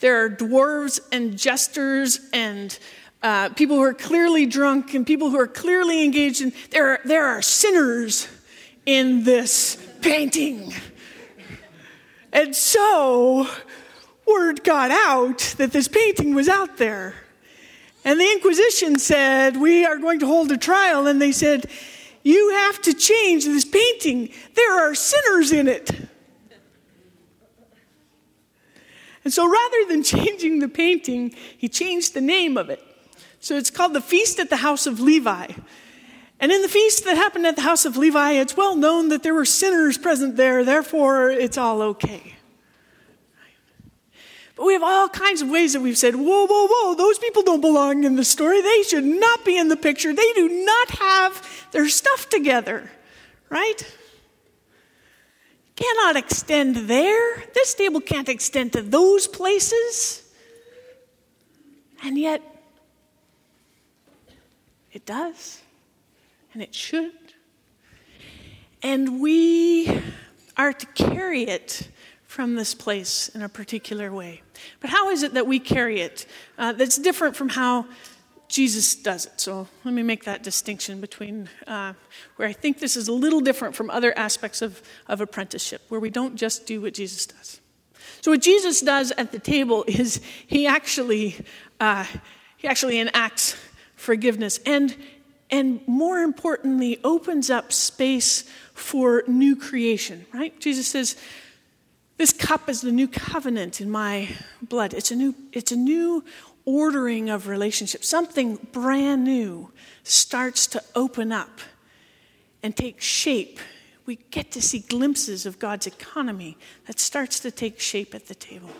there 0.00 0.24
are 0.24 0.30
dwarves 0.30 1.00
and 1.12 1.38
jesters 1.38 2.20
and 2.32 2.78
uh, 3.22 3.48
people 3.50 3.76
who 3.76 3.82
are 3.82 3.94
clearly 3.94 4.46
drunk 4.46 4.94
and 4.94 5.06
people 5.06 5.30
who 5.30 5.38
are 5.38 5.46
clearly 5.46 6.04
engaged 6.04 6.42
in. 6.42 6.52
There 6.70 6.92
are, 6.92 7.00
there 7.04 7.24
are 7.24 7.42
sinners 7.42 8.28
in 8.86 9.24
this 9.24 9.76
painting. 10.02 10.72
And 12.32 12.54
so, 12.54 13.48
word 14.26 14.64
got 14.64 14.90
out 14.90 15.54
that 15.58 15.72
this 15.72 15.88
painting 15.88 16.34
was 16.34 16.48
out 16.48 16.76
there. 16.76 17.14
And 18.04 18.20
the 18.20 18.30
Inquisition 18.30 18.98
said, 18.98 19.56
We 19.56 19.84
are 19.84 19.96
going 19.98 20.20
to 20.20 20.26
hold 20.26 20.52
a 20.52 20.58
trial. 20.58 21.06
And 21.06 21.20
they 21.20 21.32
said, 21.32 21.66
You 22.22 22.50
have 22.50 22.80
to 22.82 22.92
change 22.92 23.44
this 23.44 23.64
painting. 23.64 24.30
There 24.54 24.88
are 24.88 24.94
sinners 24.94 25.52
in 25.52 25.68
it. 25.68 25.90
And 29.24 29.32
so 29.32 29.50
rather 29.50 29.88
than 29.88 30.02
changing 30.04 30.58
the 30.58 30.68
painting, 30.68 31.34
he 31.56 31.68
changed 31.68 32.14
the 32.14 32.20
name 32.20 32.56
of 32.56 32.70
it. 32.70 32.82
So 33.40 33.56
it's 33.56 33.70
called 33.70 33.94
the 33.94 34.00
Feast 34.00 34.38
at 34.38 34.50
the 34.50 34.56
House 34.56 34.86
of 34.86 35.00
Levi. 35.00 35.48
And 36.40 36.52
in 36.52 36.62
the 36.62 36.68
feast 36.68 37.04
that 37.04 37.16
happened 37.16 37.46
at 37.46 37.56
the 37.56 37.62
house 37.62 37.84
of 37.84 37.96
Levi, 37.96 38.32
it's 38.32 38.56
well 38.56 38.76
known 38.76 39.08
that 39.08 39.22
there 39.22 39.34
were 39.34 39.44
sinners 39.44 39.96
present 39.96 40.36
there, 40.36 40.64
therefore 40.64 41.30
it's 41.30 41.56
all 41.56 41.80
okay. 41.80 42.34
But 44.56 44.66
we 44.66 44.72
have 44.74 44.84
all 44.84 45.08
kinds 45.08 45.42
of 45.42 45.50
ways 45.50 45.72
that 45.72 45.80
we've 45.80 45.98
said, 45.98 46.14
whoa, 46.14 46.46
whoa, 46.46 46.68
whoa, 46.70 46.94
those 46.94 47.18
people 47.18 47.42
don't 47.42 47.60
belong 47.60 48.04
in 48.04 48.14
the 48.14 48.24
story. 48.24 48.62
They 48.62 48.82
should 48.84 49.04
not 49.04 49.44
be 49.44 49.58
in 49.58 49.68
the 49.68 49.76
picture. 49.76 50.14
They 50.14 50.32
do 50.34 50.64
not 50.64 50.90
have 50.90 51.66
their 51.72 51.88
stuff 51.88 52.28
together, 52.28 52.88
right? 53.50 53.96
Cannot 55.74 56.16
extend 56.16 56.76
there. 56.88 57.44
This 57.52 57.74
table 57.74 58.00
can't 58.00 58.28
extend 58.28 58.74
to 58.74 58.82
those 58.82 59.26
places. 59.26 60.22
And 62.04 62.16
yet, 62.16 62.40
it 64.92 65.04
does. 65.04 65.60
And 66.52 66.62
it 66.62 66.72
should. 66.72 67.10
And 68.84 69.20
we 69.20 70.00
are 70.56 70.72
to 70.72 70.86
carry 70.86 71.42
it 71.42 71.88
from 72.22 72.54
this 72.54 72.72
place 72.74 73.28
in 73.30 73.42
a 73.42 73.48
particular 73.48 74.12
way. 74.12 74.43
But 74.80 74.90
how 74.90 75.10
is 75.10 75.22
it 75.22 75.34
that 75.34 75.46
we 75.46 75.58
carry 75.58 76.00
it 76.00 76.26
uh, 76.58 76.72
that's 76.72 76.98
different 76.98 77.36
from 77.36 77.50
how 77.50 77.86
Jesus 78.48 78.94
does 78.94 79.26
it? 79.26 79.40
So 79.40 79.68
let 79.84 79.94
me 79.94 80.02
make 80.02 80.24
that 80.24 80.42
distinction 80.42 81.00
between 81.00 81.48
uh, 81.66 81.94
where 82.36 82.48
I 82.48 82.52
think 82.52 82.78
this 82.78 82.96
is 82.96 83.08
a 83.08 83.12
little 83.12 83.40
different 83.40 83.74
from 83.74 83.90
other 83.90 84.16
aspects 84.16 84.62
of, 84.62 84.82
of 85.06 85.20
apprenticeship, 85.20 85.82
where 85.88 86.00
we 86.00 86.10
don't 86.10 86.36
just 86.36 86.66
do 86.66 86.80
what 86.80 86.94
Jesus 86.94 87.26
does. 87.26 87.60
So 88.20 88.30
what 88.30 88.40
Jesus 88.40 88.80
does 88.80 89.12
at 89.12 89.32
the 89.32 89.38
table 89.38 89.84
is 89.88 90.20
he 90.46 90.66
actually 90.66 91.36
uh, 91.80 92.04
he 92.56 92.68
actually 92.68 92.98
enacts 92.98 93.56
forgiveness 93.96 94.58
and 94.64 94.96
and 95.50 95.86
more 95.86 96.18
importantly 96.18 96.98
opens 97.04 97.50
up 97.50 97.72
space 97.72 98.42
for 98.72 99.22
new 99.26 99.54
creation 99.54 100.24
right 100.32 100.58
jesus 100.60 100.86
says 100.86 101.16
this 102.16 102.32
cup 102.32 102.68
is 102.68 102.80
the 102.80 102.92
new 102.92 103.08
covenant 103.08 103.80
in 103.80 103.90
my 103.90 104.28
blood. 104.62 104.94
It's 104.94 105.10
a 105.10 105.16
new, 105.16 105.34
it's 105.52 105.72
a 105.72 105.76
new 105.76 106.24
ordering 106.64 107.28
of 107.28 107.48
relationships. 107.48 108.08
Something 108.08 108.56
brand 108.72 109.24
new 109.24 109.70
starts 110.02 110.66
to 110.68 110.82
open 110.94 111.32
up 111.32 111.60
and 112.62 112.76
take 112.76 113.00
shape. 113.00 113.58
We 114.06 114.16
get 114.30 114.52
to 114.52 114.62
see 114.62 114.80
glimpses 114.80 115.44
of 115.46 115.58
God's 115.58 115.86
economy 115.86 116.56
that 116.86 117.00
starts 117.00 117.40
to 117.40 117.50
take 117.50 117.80
shape 117.80 118.14
at 118.14 118.28
the 118.28 118.34
table. 118.34 118.70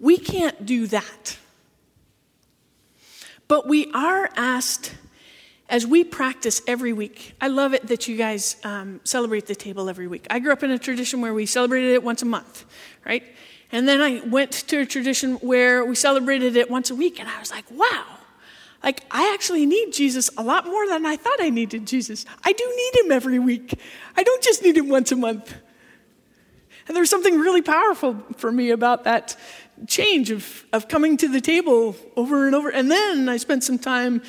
We 0.00 0.16
can't 0.18 0.64
do 0.64 0.86
that. 0.88 1.38
But 3.46 3.68
we 3.68 3.90
are 3.92 4.30
asked 4.36 4.94
as 5.74 5.84
we 5.84 6.04
practice 6.04 6.62
every 6.68 6.92
week, 6.92 7.34
I 7.40 7.48
love 7.48 7.74
it 7.74 7.88
that 7.88 8.06
you 8.06 8.16
guys 8.16 8.54
um, 8.62 9.00
celebrate 9.02 9.46
the 9.46 9.56
table 9.56 9.88
every 9.88 10.06
week. 10.06 10.24
I 10.30 10.38
grew 10.38 10.52
up 10.52 10.62
in 10.62 10.70
a 10.70 10.78
tradition 10.78 11.20
where 11.20 11.34
we 11.34 11.46
celebrated 11.46 11.94
it 11.94 12.04
once 12.04 12.22
a 12.22 12.26
month, 12.26 12.64
right? 13.04 13.24
And 13.72 13.88
then 13.88 14.00
I 14.00 14.20
went 14.24 14.52
to 14.52 14.82
a 14.82 14.86
tradition 14.86 15.34
where 15.38 15.84
we 15.84 15.96
celebrated 15.96 16.54
it 16.54 16.70
once 16.70 16.92
a 16.92 16.94
week, 16.94 17.18
and 17.18 17.28
I 17.28 17.40
was 17.40 17.50
like, 17.50 17.68
wow, 17.72 18.04
like 18.84 19.02
I 19.10 19.34
actually 19.34 19.66
need 19.66 19.92
Jesus 19.92 20.30
a 20.36 20.44
lot 20.44 20.64
more 20.64 20.86
than 20.86 21.04
I 21.04 21.16
thought 21.16 21.38
I 21.40 21.50
needed 21.50 21.88
Jesus. 21.88 22.24
I 22.44 22.52
do 22.52 22.64
need 22.64 23.04
him 23.04 23.10
every 23.10 23.40
week, 23.40 23.76
I 24.16 24.22
don't 24.22 24.44
just 24.44 24.62
need 24.62 24.76
him 24.76 24.88
once 24.88 25.10
a 25.10 25.16
month. 25.16 25.52
And 26.86 26.96
there's 26.96 27.10
something 27.10 27.36
really 27.36 27.62
powerful 27.62 28.22
for 28.36 28.52
me 28.52 28.70
about 28.70 29.02
that 29.04 29.36
change 29.88 30.30
of, 30.30 30.66
of 30.72 30.86
coming 30.86 31.16
to 31.16 31.26
the 31.26 31.40
table 31.40 31.96
over 32.14 32.46
and 32.46 32.54
over. 32.54 32.68
And 32.68 32.88
then 32.88 33.28
I 33.28 33.38
spent 33.38 33.64
some 33.64 33.80
time 33.80 34.22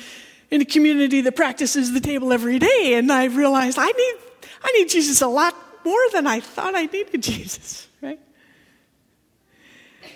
in 0.50 0.60
a 0.60 0.64
community 0.64 1.20
that 1.22 1.36
practices 1.36 1.92
the 1.92 2.00
table 2.00 2.32
every 2.32 2.58
day, 2.58 2.94
and 2.94 3.10
I 3.10 3.24
realized 3.24 3.78
I 3.78 3.86
need, 3.86 4.14
I 4.62 4.72
need 4.72 4.88
Jesus 4.88 5.20
a 5.22 5.26
lot 5.26 5.54
more 5.84 6.00
than 6.12 6.26
I 6.26 6.40
thought 6.40 6.74
I 6.74 6.86
needed 6.86 7.22
Jesus, 7.22 7.88
right? 8.00 8.20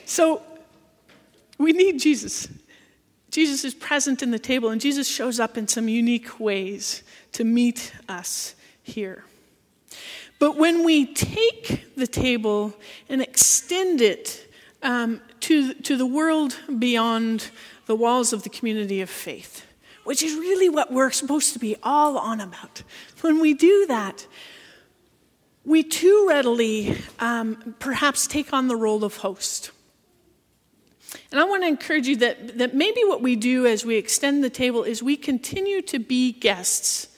So 0.04 0.42
we 1.58 1.72
need 1.72 2.00
Jesus. 2.00 2.48
Jesus 3.30 3.64
is 3.64 3.74
present 3.74 4.22
in 4.22 4.30
the 4.30 4.38
table, 4.38 4.70
and 4.70 4.80
Jesus 4.80 5.08
shows 5.08 5.38
up 5.38 5.56
in 5.56 5.68
some 5.68 5.88
unique 5.88 6.40
ways 6.40 7.02
to 7.32 7.44
meet 7.44 7.92
us 8.08 8.54
here. 8.82 9.24
But 10.38 10.56
when 10.56 10.84
we 10.84 11.06
take 11.06 11.94
the 11.96 12.06
table 12.06 12.74
and 13.08 13.20
extend 13.20 14.00
it 14.00 14.50
um, 14.82 15.20
to, 15.40 15.74
to 15.74 15.96
the 15.96 16.06
world 16.06 16.58
beyond 16.78 17.50
the 17.86 17.94
walls 17.94 18.32
of 18.32 18.42
the 18.42 18.48
community 18.48 19.00
of 19.00 19.10
faith, 19.10 19.66
which 20.04 20.22
is 20.22 20.34
really 20.34 20.68
what 20.68 20.92
we're 20.92 21.10
supposed 21.10 21.52
to 21.52 21.58
be 21.58 21.76
all 21.82 22.18
on 22.18 22.40
about. 22.40 22.82
When 23.20 23.40
we 23.40 23.54
do 23.54 23.86
that, 23.88 24.26
we 25.64 25.82
too 25.82 26.26
readily 26.28 26.96
um, 27.18 27.74
perhaps 27.78 28.26
take 28.26 28.52
on 28.52 28.68
the 28.68 28.76
role 28.76 29.04
of 29.04 29.18
host. 29.18 29.70
And 31.30 31.40
I 31.40 31.44
want 31.44 31.62
to 31.62 31.68
encourage 31.68 32.06
you 32.06 32.16
that, 32.16 32.58
that 32.58 32.74
maybe 32.74 33.02
what 33.04 33.20
we 33.20 33.36
do 33.36 33.66
as 33.66 33.84
we 33.84 33.96
extend 33.96 34.42
the 34.42 34.50
table 34.50 34.84
is 34.84 35.02
we 35.02 35.16
continue 35.16 35.82
to 35.82 35.98
be 35.98 36.32
guests. 36.32 37.08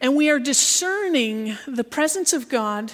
And 0.00 0.16
we 0.16 0.30
are 0.30 0.38
discerning 0.38 1.56
the 1.66 1.84
presence 1.84 2.32
of 2.32 2.48
God 2.48 2.92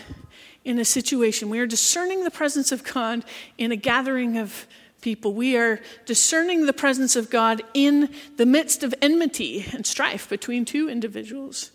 in 0.65 0.79
a 0.79 0.85
situation. 0.85 1.51
We 1.51 1.59
are 1.61 1.67
discerning 1.67 2.25
the 2.25 2.31
presence 2.31 2.73
of 2.73 2.85
God 2.85 3.25
in 3.59 3.73
a 3.73 3.77
gathering 3.77 4.39
of 4.39 4.67
people. 5.05 5.35
We 5.35 5.55
are 5.59 5.81
discerning 6.07 6.65
the 6.65 6.73
presence 6.73 7.15
of 7.15 7.29
God 7.29 7.63
in 7.75 8.09
the 8.39 8.47
midst 8.47 8.83
of 8.83 8.95
enmity 9.03 9.67
and 9.71 9.87
strife 9.87 10.31
between 10.31 10.65
two 10.65 10.89
individuals 10.89 11.71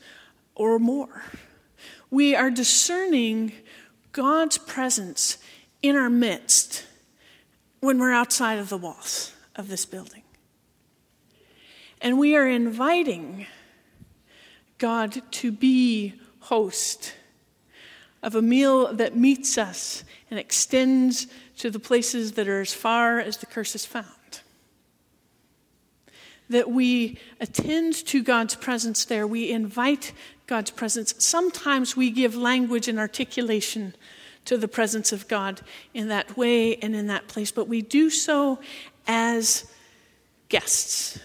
or 0.56 0.80
more. 0.80 1.26
We 2.10 2.36
are 2.36 2.50
discerning 2.50 3.54
God's 4.14 4.58
presence 4.58 5.38
in 5.84 5.96
our 5.96 6.10
midst 6.10 6.88
when 7.82 8.00
we're 8.00 8.12
outside 8.12 8.58
of 8.58 8.70
the 8.70 8.78
walls 8.78 9.32
of 9.56 9.68
this 9.68 9.86
building. 9.86 10.24
And 12.02 12.18
we 12.18 12.36
are 12.36 12.48
inviting 12.48 13.46
God 14.80 15.22
to 15.34 15.52
be 15.52 16.16
host 16.40 17.14
of 18.24 18.34
a 18.34 18.42
meal 18.42 18.92
that 18.94 19.16
meets 19.16 19.56
us 19.56 20.04
and 20.32 20.40
extends 20.40 21.28
to 21.60 21.70
the 21.70 21.80
places 21.80 22.32
that 22.34 22.48
are 22.48 22.62
as 22.62 22.74
far 22.74 23.20
as 23.20 23.38
the 23.38 23.46
curse 23.46 23.76
is 23.76 23.86
found. 23.86 24.06
That 26.50 26.72
we 26.72 27.20
attend 27.40 27.94
to 28.08 28.24
God's 28.24 28.56
presence 28.56 29.06
there, 29.06 29.28
we 29.28 29.52
invite 29.52 30.14
God's 30.48 30.72
presence. 30.72 31.14
Sometimes 31.20 31.96
we 31.96 32.10
give 32.10 32.36
language 32.36 32.88
and 32.88 32.98
articulation 32.98 33.94
to 34.46 34.58
the 34.58 34.70
presence 34.70 35.12
of 35.12 35.28
God 35.28 35.62
in 35.94 36.08
that 36.08 36.38
way 36.38 36.78
and 36.78 36.96
in 36.96 37.08
that 37.08 37.28
place, 37.28 37.52
but 37.52 37.68
we 37.68 37.82
do 37.82 38.10
so 38.10 38.60
as 39.06 39.70
guests. 40.48 41.20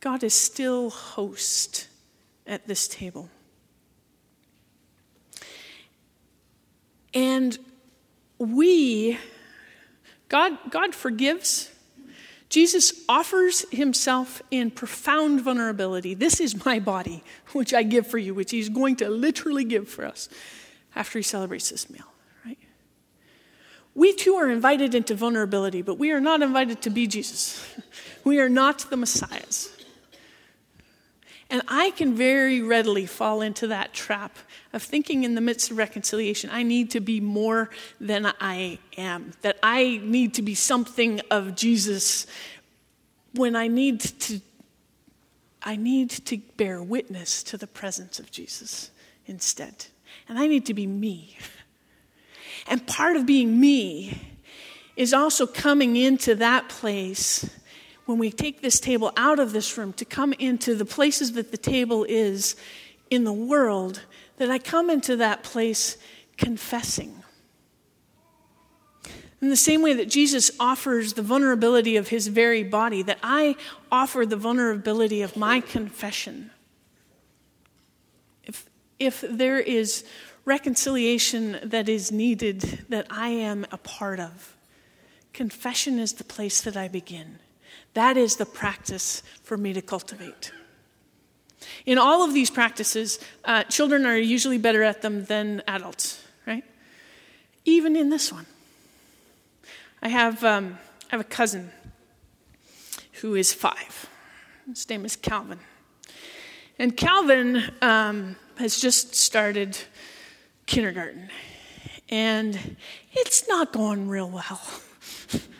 God 0.00 0.22
is 0.22 0.34
still 0.34 0.90
host 0.90 1.88
at 2.46 2.66
this 2.68 2.86
table. 2.86 3.30
And 7.12 7.58
we, 8.40 9.18
God, 10.28 10.58
God 10.70 10.94
forgives. 10.94 11.70
Jesus 12.48 13.04
offers 13.08 13.68
himself 13.70 14.42
in 14.50 14.70
profound 14.70 15.42
vulnerability. 15.42 16.14
This 16.14 16.40
is 16.40 16.64
my 16.64 16.80
body, 16.80 17.22
which 17.52 17.72
I 17.72 17.84
give 17.84 18.06
for 18.06 18.18
you, 18.18 18.34
which 18.34 18.50
he's 18.50 18.68
going 18.68 18.96
to 18.96 19.08
literally 19.08 19.62
give 19.62 19.88
for 19.88 20.04
us 20.04 20.28
after 20.96 21.18
he 21.18 21.22
celebrates 21.22 21.70
this 21.70 21.88
meal, 21.90 22.06
right? 22.44 22.58
We 23.94 24.14
too 24.14 24.34
are 24.34 24.50
invited 24.50 24.94
into 24.94 25.14
vulnerability, 25.14 25.82
but 25.82 25.98
we 25.98 26.10
are 26.10 26.20
not 26.20 26.42
invited 26.42 26.82
to 26.82 26.90
be 26.90 27.06
Jesus. 27.06 27.64
We 28.22 28.38
are 28.38 28.50
not 28.50 28.80
the 28.90 28.98
Messiahs. 28.98 29.74
And 31.48 31.62
I 31.68 31.90
can 31.92 32.14
very 32.14 32.60
readily 32.60 33.06
fall 33.06 33.40
into 33.40 33.66
that 33.68 33.94
trap 33.94 34.36
of 34.72 34.82
thinking 34.82 35.24
in 35.24 35.34
the 35.34 35.40
midst 35.40 35.70
of 35.70 35.78
reconciliation, 35.78 36.50
I 36.52 36.62
need 36.62 36.90
to 36.92 37.00
be 37.00 37.20
more 37.20 37.70
than 38.00 38.32
I 38.40 38.78
am, 38.96 39.32
that 39.42 39.58
I 39.62 40.00
need 40.02 40.34
to 40.34 40.42
be 40.42 40.54
something 40.54 41.20
of 41.30 41.56
Jesus 41.56 42.26
when 43.34 43.56
I 43.56 43.68
need 43.68 44.00
to 44.00 44.40
I 45.62 45.76
need 45.76 46.08
to 46.10 46.38
bear 46.56 46.82
witness 46.82 47.42
to 47.42 47.58
the 47.58 47.66
presence 47.66 48.18
of 48.18 48.30
Jesus 48.30 48.90
instead. 49.26 49.86
And 50.26 50.38
I 50.38 50.46
need 50.46 50.64
to 50.66 50.74
be 50.74 50.86
me. 50.86 51.36
And 52.66 52.86
part 52.86 53.16
of 53.16 53.26
being 53.26 53.60
me 53.60 54.18
is 54.96 55.12
also 55.12 55.46
coming 55.46 55.96
into 55.96 56.34
that 56.36 56.68
place 56.68 57.48
when 58.06 58.18
we 58.18 58.30
take 58.30 58.60
this 58.60 58.80
table 58.80 59.12
out 59.16 59.38
of 59.38 59.52
this 59.52 59.76
room 59.76 59.92
to 59.94 60.04
come 60.04 60.32
into 60.34 60.74
the 60.74 60.84
places 60.84 61.32
that 61.32 61.50
the 61.50 61.56
table 61.56 62.04
is 62.08 62.56
in 63.10 63.24
the 63.24 63.32
world, 63.32 64.02
that 64.40 64.50
I 64.50 64.58
come 64.58 64.88
into 64.88 65.16
that 65.16 65.42
place 65.42 65.98
confessing. 66.38 67.22
In 69.42 69.50
the 69.50 69.56
same 69.56 69.82
way 69.82 69.92
that 69.92 70.08
Jesus 70.08 70.50
offers 70.58 71.12
the 71.12 71.20
vulnerability 71.20 71.96
of 71.96 72.08
his 72.08 72.28
very 72.28 72.64
body, 72.64 73.02
that 73.02 73.18
I 73.22 73.56
offer 73.92 74.24
the 74.24 74.38
vulnerability 74.38 75.20
of 75.20 75.36
my 75.36 75.60
confession. 75.60 76.52
If, 78.44 78.64
if 78.98 79.22
there 79.28 79.60
is 79.60 80.06
reconciliation 80.46 81.60
that 81.62 81.90
is 81.90 82.10
needed 82.10 82.86
that 82.88 83.08
I 83.10 83.28
am 83.28 83.66
a 83.70 83.76
part 83.76 84.20
of, 84.20 84.56
confession 85.34 85.98
is 85.98 86.14
the 86.14 86.24
place 86.24 86.62
that 86.62 86.78
I 86.78 86.88
begin. 86.88 87.40
That 87.92 88.16
is 88.16 88.36
the 88.36 88.46
practice 88.46 89.22
for 89.42 89.58
me 89.58 89.74
to 89.74 89.82
cultivate. 89.82 90.50
In 91.86 91.98
all 91.98 92.24
of 92.24 92.34
these 92.34 92.50
practices, 92.50 93.18
uh, 93.44 93.64
children 93.64 94.06
are 94.06 94.16
usually 94.16 94.58
better 94.58 94.82
at 94.82 95.02
them 95.02 95.24
than 95.24 95.62
adults, 95.66 96.22
right? 96.46 96.64
Even 97.64 97.96
in 97.96 98.10
this 98.10 98.32
one. 98.32 98.46
I 100.02 100.08
have, 100.08 100.42
um, 100.44 100.78
I 101.06 101.16
have 101.16 101.20
a 101.20 101.24
cousin 101.24 101.70
who 103.20 103.34
is 103.34 103.52
five. 103.52 104.08
His 104.66 104.88
name 104.88 105.04
is 105.04 105.16
Calvin. 105.16 105.58
And 106.78 106.96
Calvin 106.96 107.62
um, 107.82 108.36
has 108.56 108.80
just 108.80 109.14
started 109.14 109.76
kindergarten. 110.66 111.28
And 112.08 112.76
it's 113.12 113.46
not 113.48 113.72
going 113.72 114.08
real 114.08 114.30
well. 114.30 114.60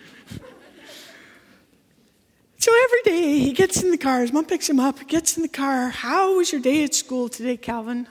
So 2.60 2.70
every 2.84 3.02
day 3.04 3.38
he 3.38 3.52
gets 3.52 3.82
in 3.82 3.90
the 3.90 3.96
car, 3.96 4.20
his 4.20 4.34
mom 4.34 4.44
picks 4.44 4.68
him 4.68 4.78
up, 4.78 5.08
gets 5.08 5.34
in 5.34 5.42
the 5.42 5.48
car. 5.48 5.88
How 5.88 6.36
was 6.36 6.52
your 6.52 6.60
day 6.60 6.84
at 6.84 6.92
school 6.92 7.30
today, 7.30 7.56
Calvin? 7.56 8.06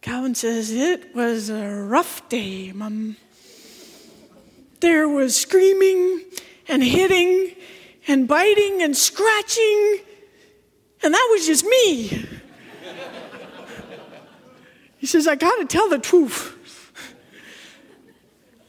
Calvin 0.00 0.34
says, 0.34 0.72
It 0.72 1.14
was 1.14 1.48
a 1.48 1.68
rough 1.68 2.28
day, 2.28 2.72
Mom. 2.72 3.16
There 4.80 5.08
was 5.08 5.36
screaming 5.36 6.24
and 6.66 6.82
hitting 6.82 7.54
and 8.08 8.26
biting 8.26 8.82
and 8.82 8.96
scratching, 8.96 10.00
and 11.04 11.14
that 11.14 11.28
was 11.30 11.46
just 11.46 11.64
me. 11.64 12.26
he 14.98 15.06
says, 15.06 15.28
I 15.28 15.36
got 15.36 15.56
to 15.60 15.66
tell 15.66 15.88
the 15.88 16.00
truth. 16.00 16.56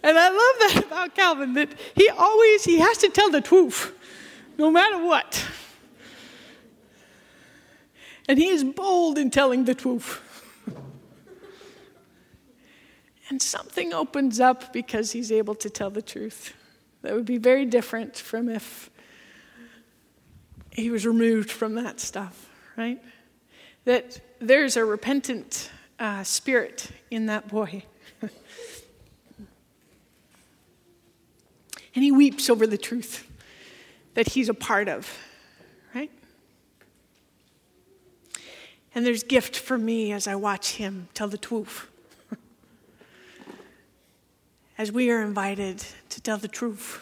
And 0.03 0.17
I 0.17 0.29
love 0.29 0.73
that 0.73 0.83
about 0.85 1.15
Calvin 1.15 1.53
that 1.53 1.69
he 1.95 2.09
always 2.09 2.63
he 2.63 2.79
has 2.79 2.97
to 2.99 3.09
tell 3.09 3.29
the 3.29 3.41
truth 3.41 3.93
no 4.57 4.71
matter 4.71 5.03
what. 5.03 5.45
And 8.27 8.37
he 8.37 8.47
is 8.47 8.63
bold 8.63 9.17
in 9.17 9.29
telling 9.31 9.65
the 9.65 9.75
truth. 9.75 10.21
and 13.29 13.41
something 13.41 13.93
opens 13.93 14.39
up 14.39 14.71
because 14.71 15.11
he's 15.11 15.31
able 15.31 15.55
to 15.55 15.69
tell 15.69 15.89
the 15.89 16.01
truth. 16.01 16.53
That 17.01 17.13
would 17.13 17.25
be 17.25 17.37
very 17.37 17.65
different 17.65 18.15
from 18.15 18.47
if 18.47 18.89
he 20.71 20.89
was 20.89 21.05
removed 21.05 21.51
from 21.51 21.75
that 21.75 21.99
stuff, 21.99 22.49
right? 22.77 23.01
That 23.85 24.21
there's 24.39 24.77
a 24.77 24.85
repentant 24.85 25.71
uh, 25.99 26.23
spirit 26.23 26.89
in 27.09 27.25
that 27.25 27.47
boy. 27.47 27.83
And 31.93 32.03
he 32.03 32.11
weeps 32.11 32.49
over 32.49 32.65
the 32.65 32.77
truth 32.77 33.27
that 34.13 34.29
he's 34.29 34.49
a 34.49 34.53
part 34.53 34.87
of, 34.87 35.17
right? 35.95 36.11
And 38.93 39.05
there's 39.05 39.23
gift 39.23 39.57
for 39.57 39.77
me 39.77 40.11
as 40.11 40.27
I 40.27 40.35
watch 40.35 40.73
him 40.73 41.07
tell 41.13 41.27
the 41.27 41.37
truth. 41.37 41.87
as 44.77 44.91
we 44.91 45.09
are 45.09 45.21
invited 45.21 45.83
to 46.09 46.21
tell 46.21 46.37
the 46.37 46.47
truth, 46.47 47.01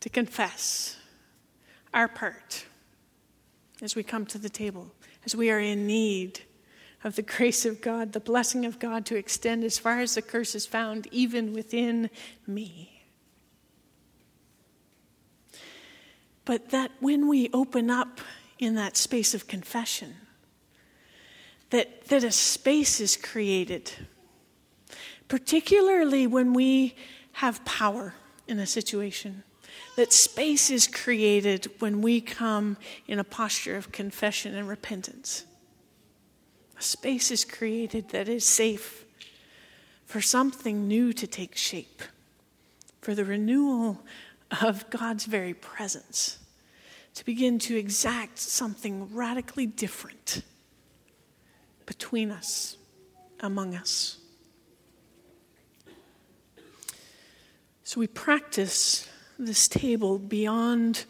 to 0.00 0.08
confess 0.08 0.96
our 1.94 2.08
part 2.08 2.66
as 3.80 3.94
we 3.96 4.02
come 4.02 4.26
to 4.26 4.38
the 4.38 4.48
table, 4.48 4.92
as 5.24 5.34
we 5.34 5.50
are 5.50 5.60
in 5.60 5.86
need 5.86 6.40
of 7.04 7.16
the 7.16 7.22
grace 7.22 7.64
of 7.66 7.80
God, 7.80 8.12
the 8.12 8.20
blessing 8.20 8.64
of 8.64 8.78
God 8.78 9.04
to 9.06 9.16
extend 9.16 9.64
as 9.64 9.78
far 9.78 10.00
as 10.00 10.14
the 10.14 10.22
curse 10.22 10.54
is 10.54 10.66
found, 10.66 11.08
even 11.10 11.52
within 11.52 12.10
me. 12.46 12.91
But 16.44 16.70
that 16.70 16.90
when 17.00 17.28
we 17.28 17.48
open 17.52 17.90
up 17.90 18.20
in 18.58 18.74
that 18.74 18.96
space 18.96 19.34
of 19.34 19.46
confession, 19.46 20.14
that, 21.70 22.06
that 22.08 22.24
a 22.24 22.32
space 22.32 23.00
is 23.00 23.16
created, 23.16 23.90
particularly 25.28 26.26
when 26.26 26.52
we 26.52 26.94
have 27.32 27.64
power 27.64 28.14
in 28.46 28.58
a 28.58 28.66
situation. 28.66 29.42
That 29.96 30.12
space 30.12 30.70
is 30.70 30.86
created 30.86 31.70
when 31.78 32.02
we 32.02 32.20
come 32.20 32.76
in 33.06 33.18
a 33.18 33.24
posture 33.24 33.76
of 33.76 33.92
confession 33.92 34.54
and 34.54 34.68
repentance. 34.68 35.44
A 36.78 36.82
space 36.82 37.30
is 37.30 37.44
created 37.44 38.10
that 38.10 38.28
is 38.28 38.44
safe 38.44 39.04
for 40.04 40.20
something 40.20 40.86
new 40.86 41.12
to 41.14 41.26
take 41.26 41.56
shape, 41.56 42.02
for 43.00 43.14
the 43.14 43.24
renewal 43.24 44.04
of 44.60 44.88
God's 44.90 45.24
very 45.24 45.54
presence 45.54 46.38
to 47.14 47.24
begin 47.24 47.58
to 47.60 47.76
exact 47.76 48.38
something 48.38 49.14
radically 49.14 49.66
different 49.66 50.42
between 51.86 52.30
us, 52.30 52.76
among 53.40 53.74
us. 53.74 54.18
So 57.84 58.00
we 58.00 58.06
practice 58.06 59.08
this 59.38 59.68
table 59.68 60.18
beyond 60.18 61.04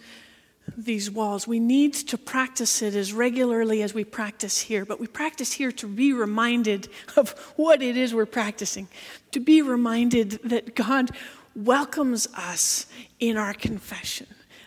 these 0.76 1.10
walls. 1.10 1.46
We 1.46 1.60
need 1.60 1.92
to 1.94 2.18
practice 2.18 2.82
it 2.82 2.94
as 2.94 3.12
regularly 3.12 3.82
as 3.82 3.94
we 3.94 4.04
practice 4.04 4.60
here, 4.60 4.84
but 4.84 4.98
we 4.98 5.06
practice 5.06 5.52
here 5.52 5.72
to 5.72 5.86
be 5.86 6.12
reminded 6.12 6.88
of 7.16 7.30
what 7.56 7.82
it 7.82 7.96
is 7.96 8.14
we're 8.14 8.26
practicing, 8.26 8.88
to 9.32 9.40
be 9.40 9.62
reminded 9.62 10.40
that 10.44 10.74
God 10.74 11.10
welcomes 11.54 12.28
us 12.34 12.86
in 13.20 13.36
our 13.36 13.54
confession. 13.54 14.26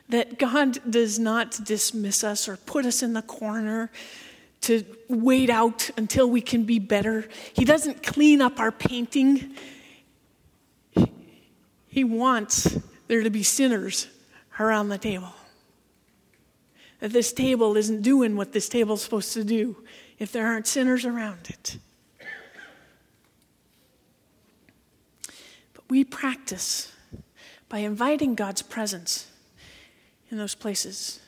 That 0.09 0.37
God 0.37 0.79
does 0.89 1.17
not 1.17 1.63
dismiss 1.63 2.23
us 2.23 2.47
or 2.47 2.57
put 2.57 2.85
us 2.85 3.01
in 3.01 3.13
the 3.13 3.21
corner 3.21 3.91
to 4.61 4.83
wait 5.09 5.49
out 5.49 5.89
until 5.97 6.29
we 6.29 6.41
can 6.41 6.63
be 6.63 6.79
better. 6.79 7.27
He 7.53 7.65
doesn't 7.65 8.03
clean 8.03 8.41
up 8.41 8.59
our 8.59 8.71
painting. 8.71 9.55
He 11.87 12.03
wants 12.03 12.77
there 13.07 13.23
to 13.23 13.29
be 13.29 13.43
sinners 13.43 14.07
around 14.59 14.89
the 14.89 14.97
table. 14.97 15.33
That 16.99 17.11
this 17.11 17.33
table 17.33 17.77
isn't 17.77 18.01
doing 18.01 18.35
what 18.35 18.53
this 18.53 18.69
table 18.69 18.95
is 18.95 19.01
supposed 19.01 19.33
to 19.33 19.43
do 19.43 19.83
if 20.17 20.31
there 20.31 20.47
aren't 20.47 20.67
sinners 20.67 21.05
around 21.05 21.49
it. 21.49 21.77
We 25.89 26.03
practice 26.03 26.91
by 27.69 27.79
inviting 27.79 28.35
God's 28.35 28.61
presence 28.61 29.27
in 30.29 30.37
those 30.37 30.55
places. 30.55 31.19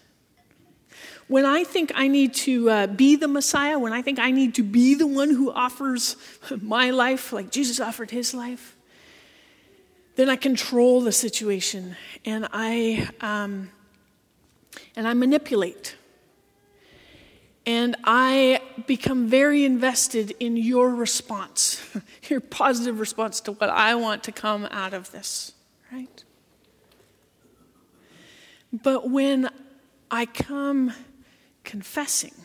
when 1.27 1.45
I 1.45 1.63
think 1.63 1.91
I 1.93 2.07
need 2.07 2.33
to 2.35 2.69
uh, 2.69 2.87
be 2.87 3.15
the 3.15 3.27
Messiah, 3.27 3.77
when 3.77 3.93
I 3.93 4.01
think 4.01 4.19
I 4.19 4.31
need 4.31 4.55
to 4.55 4.63
be 4.63 4.95
the 4.95 5.07
one 5.07 5.29
who 5.29 5.51
offers 5.51 6.15
my 6.61 6.89
life 6.89 7.33
like 7.33 7.51
Jesus 7.51 7.79
offered 7.79 8.11
his 8.11 8.33
life, 8.33 8.75
then 10.15 10.29
I 10.29 10.35
control 10.35 11.01
the 11.01 11.11
situation 11.11 11.95
and 12.25 12.47
I, 12.51 13.09
um, 13.21 13.69
and 14.95 15.07
I 15.07 15.13
manipulate. 15.13 15.95
And 17.67 17.97
I 18.05 18.61
become 18.85 19.27
very 19.27 19.65
invested 19.65 20.33
in 20.39 20.55
your 20.55 20.95
response, 20.95 21.85
your 22.29 22.39
positive 22.39 23.01
response 23.01 23.41
to 23.41 23.51
what 23.51 23.69
I 23.69 23.93
want 23.93 24.23
to 24.23 24.31
come 24.31 24.69
out 24.71 24.93
of 24.93 25.11
this, 25.11 25.51
right? 25.91 26.23
But 28.71 29.09
when 29.09 29.49
I 30.09 30.27
come 30.27 30.93
confessing, 31.65 32.35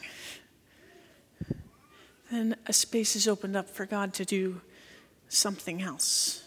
then 2.33 2.57
a 2.67 2.73
space 2.73 3.15
is 3.15 3.29
opened 3.29 3.55
up 3.55 3.71
for 3.71 3.87
God 3.87 4.13
to 4.15 4.25
do 4.25 4.61
something 5.29 5.81
else. 5.81 6.43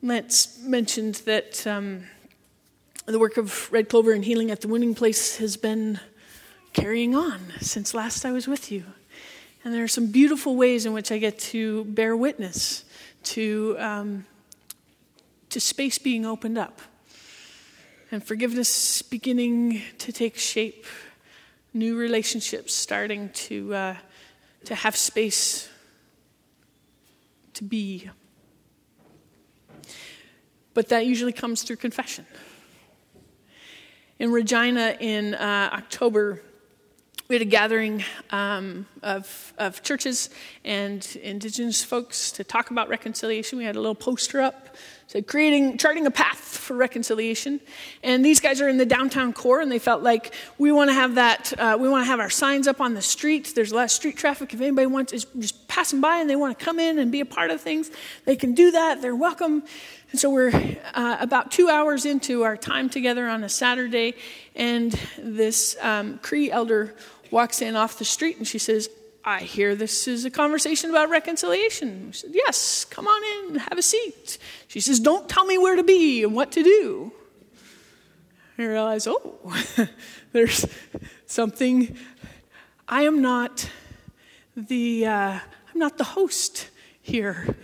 Let's 0.00 0.58
mentioned 0.60 1.16
that 1.26 1.66
um, 1.66 2.04
the 3.12 3.18
work 3.18 3.38
of 3.38 3.72
Red 3.72 3.88
Clover 3.88 4.12
and 4.12 4.22
Healing 4.22 4.50
at 4.50 4.60
the 4.60 4.68
Wounding 4.68 4.94
Place 4.94 5.38
has 5.38 5.56
been 5.56 5.98
carrying 6.74 7.14
on 7.14 7.54
since 7.58 7.94
last 7.94 8.26
I 8.26 8.32
was 8.32 8.46
with 8.46 8.70
you. 8.70 8.84
And 9.64 9.72
there 9.72 9.82
are 9.82 9.88
some 9.88 10.08
beautiful 10.08 10.56
ways 10.56 10.84
in 10.84 10.92
which 10.92 11.10
I 11.10 11.16
get 11.16 11.38
to 11.38 11.84
bear 11.84 12.14
witness 12.14 12.84
to, 13.24 13.76
um, 13.78 14.26
to 15.48 15.58
space 15.58 15.96
being 15.96 16.26
opened 16.26 16.58
up 16.58 16.82
and 18.10 18.22
forgiveness 18.22 19.00
beginning 19.00 19.80
to 20.00 20.12
take 20.12 20.36
shape, 20.36 20.84
new 21.72 21.96
relationships 21.96 22.74
starting 22.74 23.30
to, 23.30 23.74
uh, 23.74 23.96
to 24.66 24.74
have 24.74 24.96
space 24.96 25.70
to 27.54 27.64
be. 27.64 28.10
But 30.74 30.90
that 30.90 31.06
usually 31.06 31.32
comes 31.32 31.62
through 31.62 31.76
confession. 31.76 32.26
In 34.18 34.32
Regina 34.32 34.96
in 34.98 35.34
uh, 35.34 35.70
October, 35.72 36.42
we 37.28 37.36
had 37.36 37.42
a 37.42 37.44
gathering 37.44 38.02
um, 38.30 38.84
of, 39.00 39.54
of 39.58 39.80
churches 39.84 40.30
and 40.64 41.06
indigenous 41.22 41.84
folks 41.84 42.32
to 42.32 42.42
talk 42.42 42.72
about 42.72 42.88
reconciliation. 42.88 43.58
We 43.58 43.64
had 43.64 43.76
a 43.76 43.80
little 43.80 43.94
poster 43.94 44.40
up 44.40 44.76
so 45.08 45.22
creating, 45.22 45.78
charting 45.78 46.04
a 46.06 46.10
path 46.10 46.38
for 46.38 46.76
reconciliation. 46.76 47.60
And 48.02 48.22
these 48.22 48.40
guys 48.40 48.60
are 48.60 48.68
in 48.68 48.76
the 48.76 48.84
downtown 48.84 49.32
core, 49.32 49.62
and 49.62 49.72
they 49.72 49.78
felt 49.78 50.02
like 50.02 50.34
we 50.58 50.70
want 50.70 50.90
to 50.90 50.94
have 50.94 51.14
that. 51.14 51.58
Uh, 51.58 51.78
we 51.80 51.88
want 51.88 52.04
to 52.04 52.10
have 52.10 52.20
our 52.20 52.28
signs 52.28 52.68
up 52.68 52.78
on 52.78 52.92
the 52.92 53.00
street. 53.00 53.54
There's 53.54 53.72
a 53.72 53.74
lot 53.74 53.84
of 53.84 53.90
street 53.90 54.18
traffic. 54.18 54.52
If 54.52 54.60
anybody 54.60 54.86
wants 54.86 55.14
is 55.14 55.24
just 55.38 55.66
passing 55.66 56.02
by 56.02 56.18
and 56.18 56.28
they 56.28 56.36
want 56.36 56.58
to 56.58 56.62
come 56.62 56.78
in 56.78 56.98
and 56.98 57.10
be 57.10 57.20
a 57.20 57.24
part 57.24 57.50
of 57.50 57.58
things, 57.58 57.90
they 58.26 58.36
can 58.36 58.52
do 58.52 58.70
that. 58.72 59.00
They're 59.00 59.16
welcome. 59.16 59.62
And 60.10 60.18
so 60.18 60.30
we're 60.30 60.76
uh, 60.94 61.16
about 61.20 61.50
two 61.50 61.68
hours 61.68 62.06
into 62.06 62.42
our 62.42 62.56
time 62.56 62.88
together 62.88 63.28
on 63.28 63.44
a 63.44 63.48
Saturday, 63.48 64.14
and 64.54 64.92
this 65.18 65.76
um, 65.82 66.18
Cree 66.18 66.50
elder 66.50 66.94
walks 67.30 67.60
in 67.60 67.76
off 67.76 67.98
the 67.98 68.06
street, 68.06 68.38
and 68.38 68.46
she 68.46 68.58
says, 68.58 68.88
I 69.24 69.40
hear 69.40 69.74
this 69.74 70.08
is 70.08 70.24
a 70.24 70.30
conversation 70.30 70.88
about 70.88 71.10
reconciliation. 71.10 72.06
We 72.06 72.12
said, 72.12 72.30
Yes, 72.32 72.86
come 72.86 73.06
on 73.06 73.50
in, 73.50 73.56
have 73.56 73.76
a 73.76 73.82
seat. 73.82 74.38
She 74.68 74.80
says, 74.80 74.98
Don't 75.00 75.28
tell 75.28 75.44
me 75.44 75.58
where 75.58 75.76
to 75.76 75.82
be 75.82 76.22
and 76.24 76.34
what 76.34 76.52
to 76.52 76.62
do. 76.62 77.12
I 78.56 78.64
realize, 78.64 79.06
oh, 79.06 79.38
there's 80.32 80.64
something. 81.26 81.96
I 82.88 83.02
am 83.02 83.20
not 83.20 83.68
the 84.56 85.06
uh, 85.06 85.38
I'm 85.40 85.78
not 85.78 85.98
the 85.98 86.04
host 86.04 86.70
here. 87.02 87.54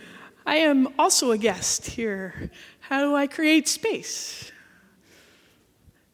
I 0.46 0.56
am 0.56 0.88
also 0.98 1.30
a 1.30 1.38
guest 1.38 1.86
here. 1.86 2.50
How 2.80 3.00
do 3.00 3.14
I 3.14 3.26
create 3.26 3.68
space? 3.68 4.52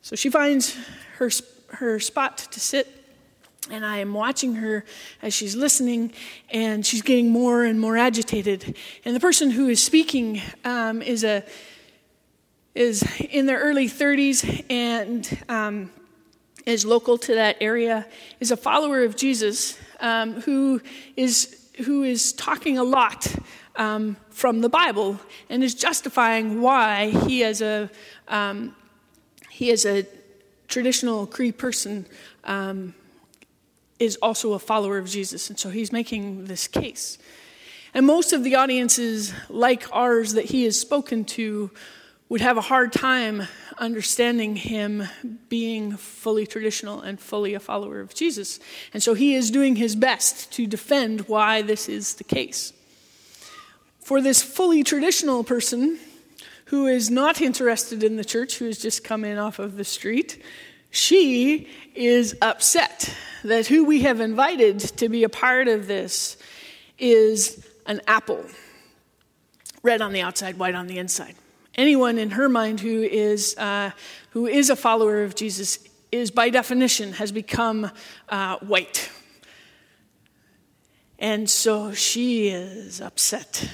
So 0.03 0.17
she 0.17 0.31
finds 0.31 0.77
her 1.19 1.31
her 1.73 2.01
spot 2.01 2.39
to 2.39 2.61
sit 2.61 3.01
and 3.71 3.87
I 3.87 3.99
am 3.99 4.15
watching 4.15 4.57
her 4.57 4.85
as 5.23 5.33
she's 5.33 5.55
listening, 5.55 6.13
and 6.51 6.85
she's 6.85 7.03
getting 7.03 7.31
more 7.31 7.65
and 7.65 7.79
more 7.79 7.97
agitated. 7.97 8.77
And 9.05 9.15
the 9.15 9.21
person 9.21 9.51
who 9.51 9.69
is 9.69 9.83
speaking 9.83 10.43
um, 10.65 11.03
is 11.03 11.25
a 11.25 11.45
is 12.75 13.05
in 13.19 13.47
their 13.47 13.59
early 13.59 13.89
30s 13.89 14.65
and 14.71 15.39
um, 15.49 15.91
is 16.67 16.85
local 16.85 17.19
to 17.19 17.35
that 17.35 17.57
area. 17.61 18.07
Is 18.39 18.51
a 18.51 18.57
follower 18.57 19.03
of 19.05 19.17
Jesus 19.17 19.79
um, 20.01 20.41
who 20.41 20.81
is 21.17 21.60
who 21.79 22.03
is 22.03 22.33
talking 22.33 22.79
a 22.79 22.85
lot 22.85 23.35
um, 23.77 24.17
from 24.31 24.61
the 24.61 24.69
Bible 24.69 25.19
and 25.49 25.63
is 25.63 25.75
justifying 25.75 26.61
why 26.61 27.11
he 27.11 27.45
as 27.45 27.63
a 27.63 27.91
um, 28.29 28.75
he 29.49 29.71
as 29.71 29.85
a 29.85 30.07
traditional 30.69 31.27
Cree 31.27 31.53
person 31.53 32.07
um, 32.45 32.95
is 33.99 34.17
also 34.17 34.55
a 34.55 34.59
follower 34.59 34.99
of 34.99 35.07
Jesus. 35.07 35.51
And 35.51 35.59
so 35.59 35.69
he's 35.69 35.93
making 35.93 36.47
this 36.47 36.67
case. 36.67 37.19
And 37.93 38.07
most 38.07 38.33
of 38.33 38.45
the 38.45 38.55
audiences, 38.55 39.35
like 39.49 39.85
ours, 39.93 40.33
that 40.35 40.47
he 40.47 40.65
has 40.65 40.79
spoken 40.79 41.25
to, 41.27 41.71
would 42.31 42.41
have 42.41 42.57
a 42.57 42.63
hard 42.63 42.93
time 42.93 43.43
understanding 43.77 44.55
him 44.55 45.03
being 45.49 45.97
fully 45.97 46.47
traditional 46.47 47.01
and 47.01 47.19
fully 47.19 47.55
a 47.55 47.61
follower 47.61 48.01
of 48.01 48.15
Jesus. 48.15 48.61
And 48.95 49.03
so 49.03 49.15
he 49.15 49.35
is 49.35 49.51
doing 49.51 49.75
his 49.75 49.97
best 49.97 50.53
to 50.53 50.67
defend 50.67 51.23
why 51.23 51.61
this 51.63 51.89
is 51.89 52.15
the 52.15 52.25
case. 52.25 52.73
For 53.99 54.21
this 54.23 54.43
fully 54.43 54.85
traditional 54.85 55.43
person 55.43 55.99
who 56.67 56.87
is 56.87 57.11
not 57.11 57.41
interested 57.41 58.05
in 58.05 58.17
the 58.17 58.25
church, 58.25 58.59
who 58.59 58.67
has 58.67 58.79
just 58.79 59.03
come 59.03 59.25
in 59.25 59.37
off 59.37 59.59
of 59.59 59.77
the 59.77 59.85
street, 59.85 60.41
she 60.91 61.69
is 61.97 62.37
upset 62.41 63.13
that 63.43 63.67
who 63.67 63.85
we 63.85 64.03
have 64.03 64.21
invited 64.21 64.79
to 64.79 65.09
be 65.09 65.25
a 65.25 65.29
part 65.29 65.67
of 65.67 65.89
this 65.89 66.37
is 66.97 67.67
an 67.87 68.01
apple, 68.07 68.45
red 69.83 70.01
on 70.01 70.13
the 70.13 70.21
outside, 70.21 70.59
white 70.59 70.77
on 70.77 70.87
the 70.87 70.99
inside. 70.99 71.35
Anyone 71.75 72.19
in 72.19 72.31
her 72.31 72.49
mind 72.49 72.81
who 72.81 73.03
is, 73.03 73.57
uh, 73.57 73.91
who 74.31 74.47
is 74.47 74.71
a 74.71 74.77
follower 74.77 75.23
of 75.23 75.35
Jesus 75.35 75.79
is, 76.11 76.31
by 76.31 76.51
definition, 76.51 77.13
has 77.15 77.31
become 77.33 77.91
uh, 78.29 78.59
white. 78.59 79.11
And 81.19 81.49
so 81.49 81.93
she 81.93 82.49
is 82.49 83.01
upset. 83.01 83.69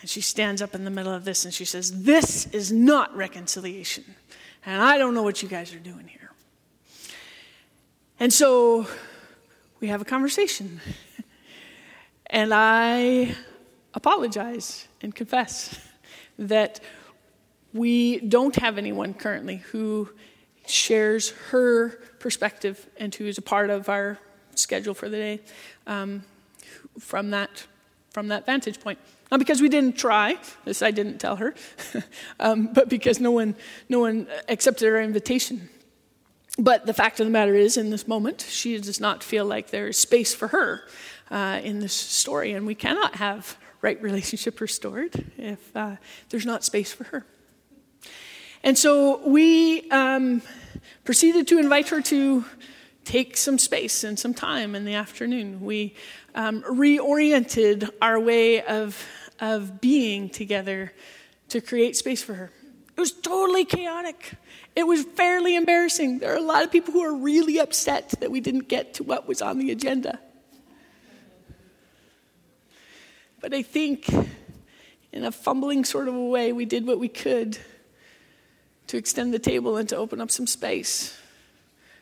And 0.00 0.10
she 0.10 0.20
stands 0.20 0.60
up 0.60 0.74
in 0.74 0.84
the 0.84 0.90
middle 0.90 1.12
of 1.12 1.24
this 1.24 1.44
and 1.44 1.54
she 1.54 1.64
says, 1.64 2.02
This 2.02 2.46
is 2.46 2.72
not 2.72 3.16
reconciliation. 3.16 4.04
And 4.66 4.82
I 4.82 4.98
don't 4.98 5.14
know 5.14 5.22
what 5.22 5.42
you 5.42 5.48
guys 5.48 5.72
are 5.74 5.78
doing 5.78 6.08
here. 6.08 6.32
And 8.18 8.32
so 8.32 8.86
we 9.80 9.88
have 9.88 10.02
a 10.02 10.04
conversation. 10.04 10.80
and 12.26 12.52
I 12.52 13.36
apologize 13.94 14.88
and 15.00 15.14
confess 15.14 15.78
that 16.38 16.80
we 17.72 18.20
don't 18.20 18.56
have 18.56 18.78
anyone 18.78 19.14
currently 19.14 19.56
who 19.56 20.08
shares 20.66 21.30
her 21.50 21.90
perspective 22.18 22.86
and 22.96 23.14
who 23.14 23.26
is 23.26 23.38
a 23.38 23.42
part 23.42 23.70
of 23.70 23.88
our 23.88 24.18
schedule 24.54 24.94
for 24.94 25.08
the 25.08 25.16
day 25.16 25.40
um, 25.86 26.22
from 26.98 27.30
that 27.30 27.66
from 28.10 28.28
that 28.28 28.44
vantage 28.44 28.78
point. 28.78 28.98
Not 29.30 29.38
because 29.38 29.62
we 29.62 29.70
didn't 29.70 29.96
try, 29.96 30.36
this 30.66 30.82
I 30.82 30.90
didn't 30.90 31.18
tell 31.18 31.36
her, 31.36 31.54
um, 32.40 32.68
but 32.72 32.88
because 32.88 33.18
no 33.20 33.30
one 33.30 33.54
no 33.88 34.00
one 34.00 34.26
accepted 34.48 34.88
our 34.88 35.00
invitation. 35.00 35.68
But 36.58 36.84
the 36.84 36.92
fact 36.92 37.18
of 37.18 37.26
the 37.26 37.30
matter 37.30 37.54
is, 37.54 37.78
in 37.78 37.88
this 37.88 38.06
moment, 38.06 38.46
she 38.46 38.76
does 38.76 39.00
not 39.00 39.24
feel 39.24 39.46
like 39.46 39.70
there 39.70 39.88
is 39.88 39.96
space 39.96 40.34
for 40.34 40.48
her 40.48 40.82
uh, 41.30 41.60
in 41.64 41.80
this 41.80 41.94
story, 41.94 42.52
and 42.52 42.66
we 42.66 42.74
cannot 42.74 43.16
have 43.16 43.56
right 43.80 44.00
relationship 44.02 44.60
restored 44.60 45.24
if 45.38 45.74
uh, 45.74 45.96
there's 46.28 46.44
not 46.44 46.62
space 46.62 46.92
for 46.92 47.04
her. 47.04 47.24
And 48.64 48.78
so 48.78 49.20
we 49.26 49.90
um, 49.90 50.40
proceeded 51.04 51.48
to 51.48 51.58
invite 51.58 51.88
her 51.88 52.00
to 52.02 52.44
take 53.04 53.36
some 53.36 53.58
space 53.58 54.04
and 54.04 54.16
some 54.16 54.32
time 54.32 54.76
in 54.76 54.84
the 54.84 54.94
afternoon. 54.94 55.60
We 55.60 55.94
um, 56.36 56.62
reoriented 56.62 57.90
our 58.00 58.20
way 58.20 58.62
of, 58.62 59.04
of 59.40 59.80
being 59.80 60.28
together 60.28 60.92
to 61.48 61.60
create 61.60 61.96
space 61.96 62.22
for 62.22 62.34
her. 62.34 62.52
It 62.96 63.00
was 63.00 63.10
totally 63.10 63.64
chaotic. 63.64 64.34
It 64.76 64.86
was 64.86 65.02
fairly 65.02 65.56
embarrassing. 65.56 66.20
There 66.20 66.32
are 66.32 66.36
a 66.36 66.40
lot 66.40 66.62
of 66.62 66.70
people 66.70 66.92
who 66.92 67.02
are 67.02 67.14
really 67.14 67.58
upset 67.58 68.14
that 68.20 68.30
we 68.30 68.40
didn't 68.40 68.68
get 68.68 68.94
to 68.94 69.02
what 69.02 69.26
was 69.26 69.42
on 69.42 69.58
the 69.58 69.72
agenda. 69.72 70.20
But 73.40 73.52
I 73.52 73.62
think, 73.62 74.08
in 75.10 75.24
a 75.24 75.32
fumbling 75.32 75.84
sort 75.84 76.06
of 76.06 76.14
a 76.14 76.24
way, 76.24 76.52
we 76.52 76.64
did 76.64 76.86
what 76.86 77.00
we 77.00 77.08
could 77.08 77.58
to 78.92 78.98
extend 78.98 79.32
the 79.32 79.38
table 79.38 79.78
and 79.78 79.88
to 79.88 79.96
open 79.96 80.20
up 80.20 80.30
some 80.30 80.46
space 80.46 81.18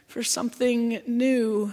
for 0.08 0.24
something 0.24 1.00
new 1.06 1.72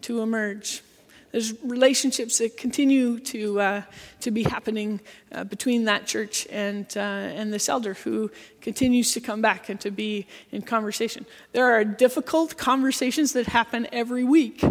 to 0.00 0.20
emerge. 0.20 0.82
There's 1.30 1.54
relationships 1.62 2.38
that 2.38 2.56
continue 2.56 3.20
to, 3.20 3.60
uh, 3.60 3.82
to 4.18 4.32
be 4.32 4.42
happening 4.42 4.98
uh, 5.30 5.44
between 5.44 5.84
that 5.84 6.08
church 6.08 6.48
and, 6.50 6.86
uh, 6.96 7.00
and 7.38 7.52
this 7.52 7.68
elder 7.68 7.94
who 7.94 8.32
continues 8.60 9.12
to 9.12 9.20
come 9.20 9.42
back 9.42 9.68
and 9.68 9.80
to 9.80 9.92
be 9.92 10.26
in 10.50 10.62
conversation. 10.62 11.24
There 11.52 11.72
are 11.72 11.84
difficult 11.84 12.56
conversations 12.56 13.34
that 13.34 13.46
happen 13.46 13.86
every 13.92 14.24
week 14.24 14.64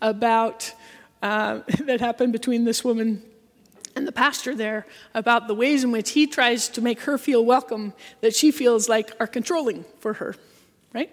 about, 0.00 0.72
uh, 1.20 1.60
that 1.80 2.00
happen 2.00 2.32
between 2.32 2.64
this 2.64 2.82
woman 2.82 3.22
and 3.98 4.06
the 4.06 4.12
pastor 4.12 4.54
there 4.54 4.86
about 5.12 5.48
the 5.48 5.54
ways 5.54 5.82
in 5.82 5.90
which 5.90 6.10
he 6.10 6.28
tries 6.28 6.68
to 6.68 6.80
make 6.80 7.00
her 7.00 7.18
feel 7.18 7.44
welcome 7.44 7.92
that 8.20 8.34
she 8.34 8.52
feels 8.52 8.88
like 8.88 9.10
are 9.18 9.26
controlling 9.26 9.84
for 9.98 10.14
her, 10.14 10.36
right? 10.94 11.10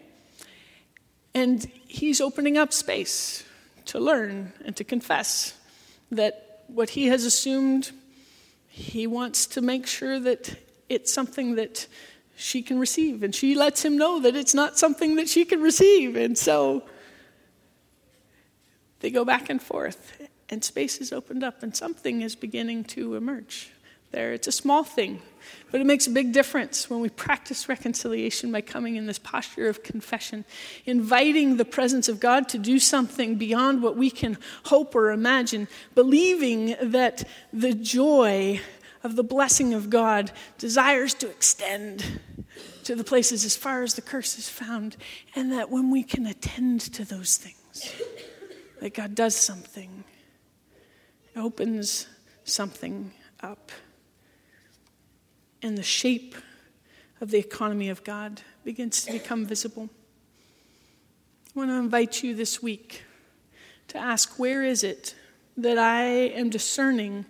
And 1.33 1.65
he's 1.87 2.21
opening 2.21 2.59
up 2.59 2.71
space 2.71 3.43
to 3.85 3.99
learn 3.99 4.53
and 4.63 4.75
to 4.75 4.83
confess 4.83 5.57
that 6.11 6.63
what 6.67 6.91
he 6.91 7.07
has 7.07 7.25
assumed, 7.25 7.91
he 8.67 9.07
wants 9.07 9.47
to 9.47 9.61
make 9.61 9.87
sure 9.87 10.19
that 10.19 10.55
it's 10.87 11.11
something 11.11 11.55
that 11.55 11.87
she 12.35 12.61
can 12.61 12.77
receive. 12.77 13.23
And 13.23 13.33
she 13.33 13.55
lets 13.55 13.83
him 13.83 13.97
know 13.97 14.19
that 14.19 14.35
it's 14.35 14.53
not 14.53 14.77
something 14.77 15.15
that 15.15 15.27
she 15.27 15.43
can 15.43 15.59
receive. 15.59 16.15
And 16.15 16.37
so 16.37 16.83
they 18.99 19.09
go 19.09 19.25
back 19.25 19.49
and 19.49 19.59
forth, 19.59 20.21
and 20.49 20.63
space 20.63 20.97
is 20.97 21.11
opened 21.11 21.43
up, 21.43 21.63
and 21.63 21.75
something 21.75 22.21
is 22.21 22.35
beginning 22.35 22.83
to 22.85 23.15
emerge 23.15 23.71
there. 24.11 24.31
It's 24.31 24.47
a 24.47 24.51
small 24.51 24.83
thing, 24.83 25.21
but 25.71 25.81
it 25.81 25.85
makes 25.85 26.07
a 26.07 26.11
big 26.11 26.31
difference 26.31 26.89
when 26.89 27.01
we 27.01 27.09
practice 27.09 27.67
reconciliation 27.67 28.51
by 28.51 28.61
coming 28.61 28.95
in 28.95 29.07
this 29.07 29.19
posture 29.19 29.67
of 29.67 29.83
confession, 29.83 30.45
inviting 30.85 31.57
the 31.57 31.65
presence 31.65 32.07
of 32.07 32.19
God 32.19 32.47
to 32.49 32.57
do 32.57 32.79
something 32.79 33.35
beyond 33.35 33.81
what 33.81 33.97
we 33.97 34.09
can 34.09 34.37
hope 34.65 34.95
or 34.95 35.11
imagine, 35.11 35.67
believing 35.95 36.75
that 36.81 37.27
the 37.51 37.73
joy 37.73 38.61
of 39.03 39.15
the 39.15 39.23
blessing 39.23 39.73
of 39.73 39.89
God 39.89 40.31
desires 40.57 41.13
to 41.15 41.29
extend 41.29 42.21
to 42.85 42.95
the 42.95 43.03
places 43.03 43.43
as 43.43 43.57
far 43.57 43.83
as 43.83 43.95
the 43.95 44.01
curse 44.01 44.37
is 44.37 44.47
found, 44.47 44.95
and 45.35 45.51
that 45.51 45.69
when 45.69 45.91
we 45.91 46.03
can 46.03 46.25
attend 46.25 46.79
to 46.81 47.03
those 47.03 47.35
things, 47.35 47.93
that 48.79 48.93
God 48.93 49.13
does 49.13 49.35
something, 49.35 50.05
opens 51.35 52.07
something 52.43 53.11
up 53.41 53.71
and 55.61 55.77
the 55.77 55.83
shape 55.83 56.35
of 57.21 57.31
the 57.31 57.39
economy 57.39 57.89
of 57.89 58.03
God 58.03 58.41
begins 58.63 59.03
to 59.05 59.13
become 59.13 59.45
visible. 59.45 59.89
I 61.55 61.59
want 61.59 61.69
to 61.71 61.75
invite 61.75 62.23
you 62.23 62.35
this 62.35 62.61
week 62.61 63.03
to 63.87 63.97
ask 63.97 64.37
where 64.37 64.63
is 64.63 64.83
it 64.83 65.15
that 65.57 65.77
I 65.77 66.03
am 66.03 66.49
discerning 66.49 67.25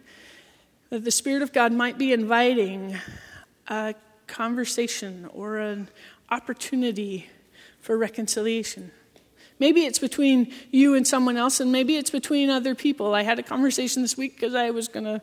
that 0.89 1.03
the 1.03 1.12
Spirit 1.12 1.41
of 1.41 1.53
God 1.53 1.72
might 1.72 1.97
be 1.97 2.12
inviting 2.12 2.97
a 3.68 3.95
conversation 4.28 5.30
or 5.34 5.58
an 5.58 5.89
opportunity 6.30 7.30
for 7.80 7.97
reconciliation. 7.97 8.91
Maybe 9.60 9.86
it's 9.86 9.99
between 9.99 10.51
you 10.72 10.95
and 10.95 11.08
someone 11.08 11.38
else, 11.38 11.60
and 11.60 11.72
maybe 11.72 11.95
it's 11.95 12.10
between 12.10 12.49
other 12.49 12.76
people. 12.76 13.14
I 13.14 13.24
had 13.24 13.39
a 13.39 13.43
conversation 13.43 14.01
this 14.01 14.18
week 14.18 14.36
because 14.36 14.53
I 14.53 14.72
was 14.72 14.88
going 14.88 15.06
to 15.06 15.22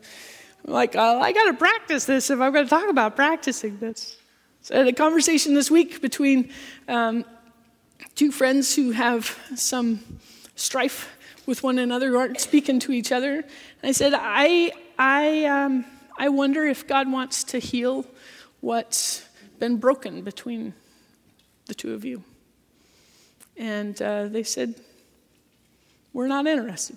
like, 0.64 0.96
uh, 0.96 1.18
I 1.20 1.32
got 1.32 1.50
to 1.50 1.54
practice 1.54 2.04
this 2.04 2.30
if 2.30 2.40
I'm 2.40 2.52
going 2.52 2.64
to 2.64 2.70
talk 2.70 2.88
about 2.88 3.16
practicing 3.16 3.78
this. 3.78 4.16
So 4.62 4.74
I 4.74 4.78
had 4.78 4.88
a 4.88 4.92
conversation 4.92 5.54
this 5.54 5.70
week 5.70 6.00
between 6.00 6.50
um, 6.88 7.24
two 8.14 8.30
friends 8.30 8.74
who 8.74 8.92
have 8.92 9.38
some 9.56 10.00
strife 10.54 11.16
with 11.46 11.62
one 11.62 11.78
another, 11.78 12.10
who 12.10 12.18
aren't 12.18 12.40
speaking 12.40 12.78
to 12.80 12.92
each 12.92 13.10
other. 13.10 13.34
And 13.34 13.44
I 13.82 13.92
said, 13.92 14.12
I, 14.14 14.70
I, 14.98 15.44
um, 15.46 15.84
I 16.16 16.28
wonder 16.28 16.64
if 16.64 16.86
God 16.86 17.10
wants 17.10 17.42
to 17.44 17.58
heal 17.58 18.06
what's 18.60 19.26
been 19.58 19.78
broken 19.78 20.22
between 20.22 20.74
the 21.66 21.74
two 21.74 21.94
of 21.94 22.04
you. 22.04 22.22
And 23.56 24.00
uh, 24.00 24.28
they 24.28 24.42
said, 24.42 24.74
We're 26.12 26.28
not 26.28 26.46
interested. 26.46 26.96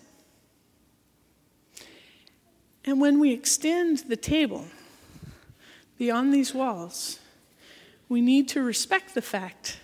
And 2.85 3.01
when 3.01 3.19
we 3.19 3.31
extend 3.31 3.99
the 4.07 4.15
table 4.15 4.65
beyond 5.97 6.33
these 6.33 6.53
walls, 6.53 7.19
we 8.07 8.21
need 8.21 8.47
to 8.49 8.61
respect 8.61 9.15
the 9.15 9.21
fact 9.21 9.79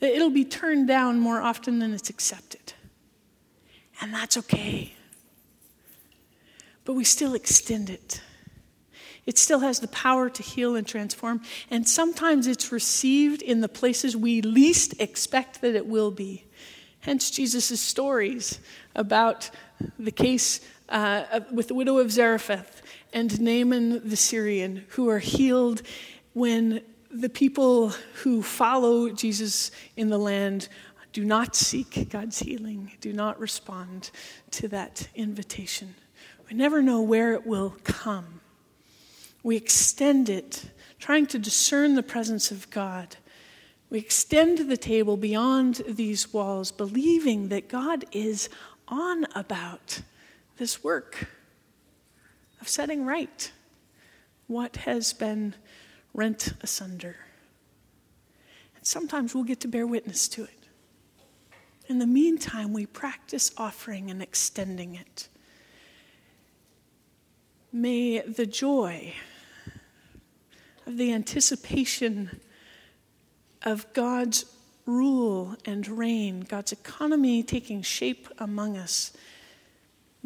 that 0.00 0.12
it'll 0.12 0.30
be 0.30 0.44
turned 0.44 0.88
down 0.88 1.20
more 1.20 1.40
often 1.40 1.78
than 1.78 1.94
it's 1.94 2.10
accepted. 2.10 2.72
And 4.00 4.12
that's 4.12 4.36
okay. 4.36 4.94
But 6.84 6.94
we 6.94 7.04
still 7.04 7.34
extend 7.34 7.88
it. 7.88 8.20
It 9.26 9.38
still 9.38 9.60
has 9.60 9.80
the 9.80 9.88
power 9.88 10.30
to 10.30 10.42
heal 10.42 10.76
and 10.76 10.86
transform. 10.86 11.42
And 11.70 11.86
sometimes 11.86 12.46
it's 12.46 12.70
received 12.70 13.42
in 13.42 13.60
the 13.60 13.68
places 13.68 14.16
we 14.16 14.40
least 14.40 14.94
expect 15.00 15.60
that 15.60 15.74
it 15.74 15.86
will 15.86 16.12
be. 16.12 16.44
Hence, 17.00 17.30
Jesus' 17.30 17.80
stories 17.80 18.60
about 18.94 19.50
the 19.98 20.10
case 20.10 20.60
uh, 20.88 21.40
with 21.52 21.68
the 21.68 21.74
widow 21.74 21.98
of 21.98 22.10
Zarephath 22.12 22.82
and 23.12 23.40
Naaman 23.40 24.08
the 24.08 24.16
Syrian, 24.16 24.84
who 24.90 25.08
are 25.08 25.18
healed 25.18 25.82
when 26.32 26.82
the 27.10 27.28
people 27.28 27.90
who 28.22 28.42
follow 28.42 29.08
Jesus 29.10 29.70
in 29.96 30.10
the 30.10 30.18
land 30.18 30.68
do 31.12 31.24
not 31.24 31.56
seek 31.56 32.08
God's 32.10 32.40
healing, 32.40 32.92
do 33.00 33.12
not 33.12 33.40
respond 33.40 34.10
to 34.50 34.68
that 34.68 35.08
invitation. 35.14 35.94
We 36.50 36.56
never 36.56 36.82
know 36.82 37.00
where 37.00 37.32
it 37.32 37.46
will 37.46 37.74
come. 37.84 38.40
We 39.46 39.54
extend 39.54 40.28
it, 40.28 40.64
trying 40.98 41.26
to 41.26 41.38
discern 41.38 41.94
the 41.94 42.02
presence 42.02 42.50
of 42.50 42.68
God. 42.68 43.14
We 43.90 44.00
extend 44.00 44.68
the 44.68 44.76
table 44.76 45.16
beyond 45.16 45.84
these 45.86 46.32
walls, 46.32 46.72
believing 46.72 47.48
that 47.50 47.68
God 47.68 48.06
is 48.10 48.48
on 48.88 49.24
about 49.36 50.02
this 50.56 50.82
work 50.82 51.28
of 52.60 52.68
setting 52.68 53.06
right 53.06 53.52
what 54.48 54.78
has 54.78 55.12
been 55.12 55.54
rent 56.12 56.54
asunder. 56.60 57.14
And 58.74 58.84
sometimes 58.84 59.32
we'll 59.32 59.44
get 59.44 59.60
to 59.60 59.68
bear 59.68 59.86
witness 59.86 60.26
to 60.26 60.42
it. 60.42 60.66
In 61.86 62.00
the 62.00 62.06
meantime, 62.08 62.72
we 62.72 62.84
practice 62.84 63.52
offering 63.56 64.10
and 64.10 64.20
extending 64.20 64.96
it. 64.96 65.28
May 67.70 68.22
the 68.22 68.46
joy 68.46 69.14
of 70.86 70.96
the 70.96 71.12
anticipation 71.12 72.40
of 73.62 73.92
God's 73.92 74.44
rule 74.86 75.56
and 75.64 75.86
reign, 75.88 76.40
God's 76.40 76.72
economy 76.72 77.42
taking 77.42 77.82
shape 77.82 78.28
among 78.38 78.76
us, 78.76 79.12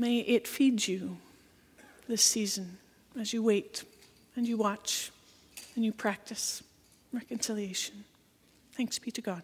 May 0.00 0.20
it 0.20 0.48
feed 0.48 0.88
you 0.88 1.18
this 2.08 2.22
season 2.22 2.78
as 3.20 3.34
you 3.34 3.42
wait 3.42 3.84
and 4.34 4.48
you 4.48 4.56
watch 4.56 5.12
and 5.76 5.84
you 5.84 5.92
practice 5.92 6.62
reconciliation. 7.12 8.04
Thanks 8.72 8.98
be 8.98 9.10
to 9.10 9.20
God. 9.20 9.42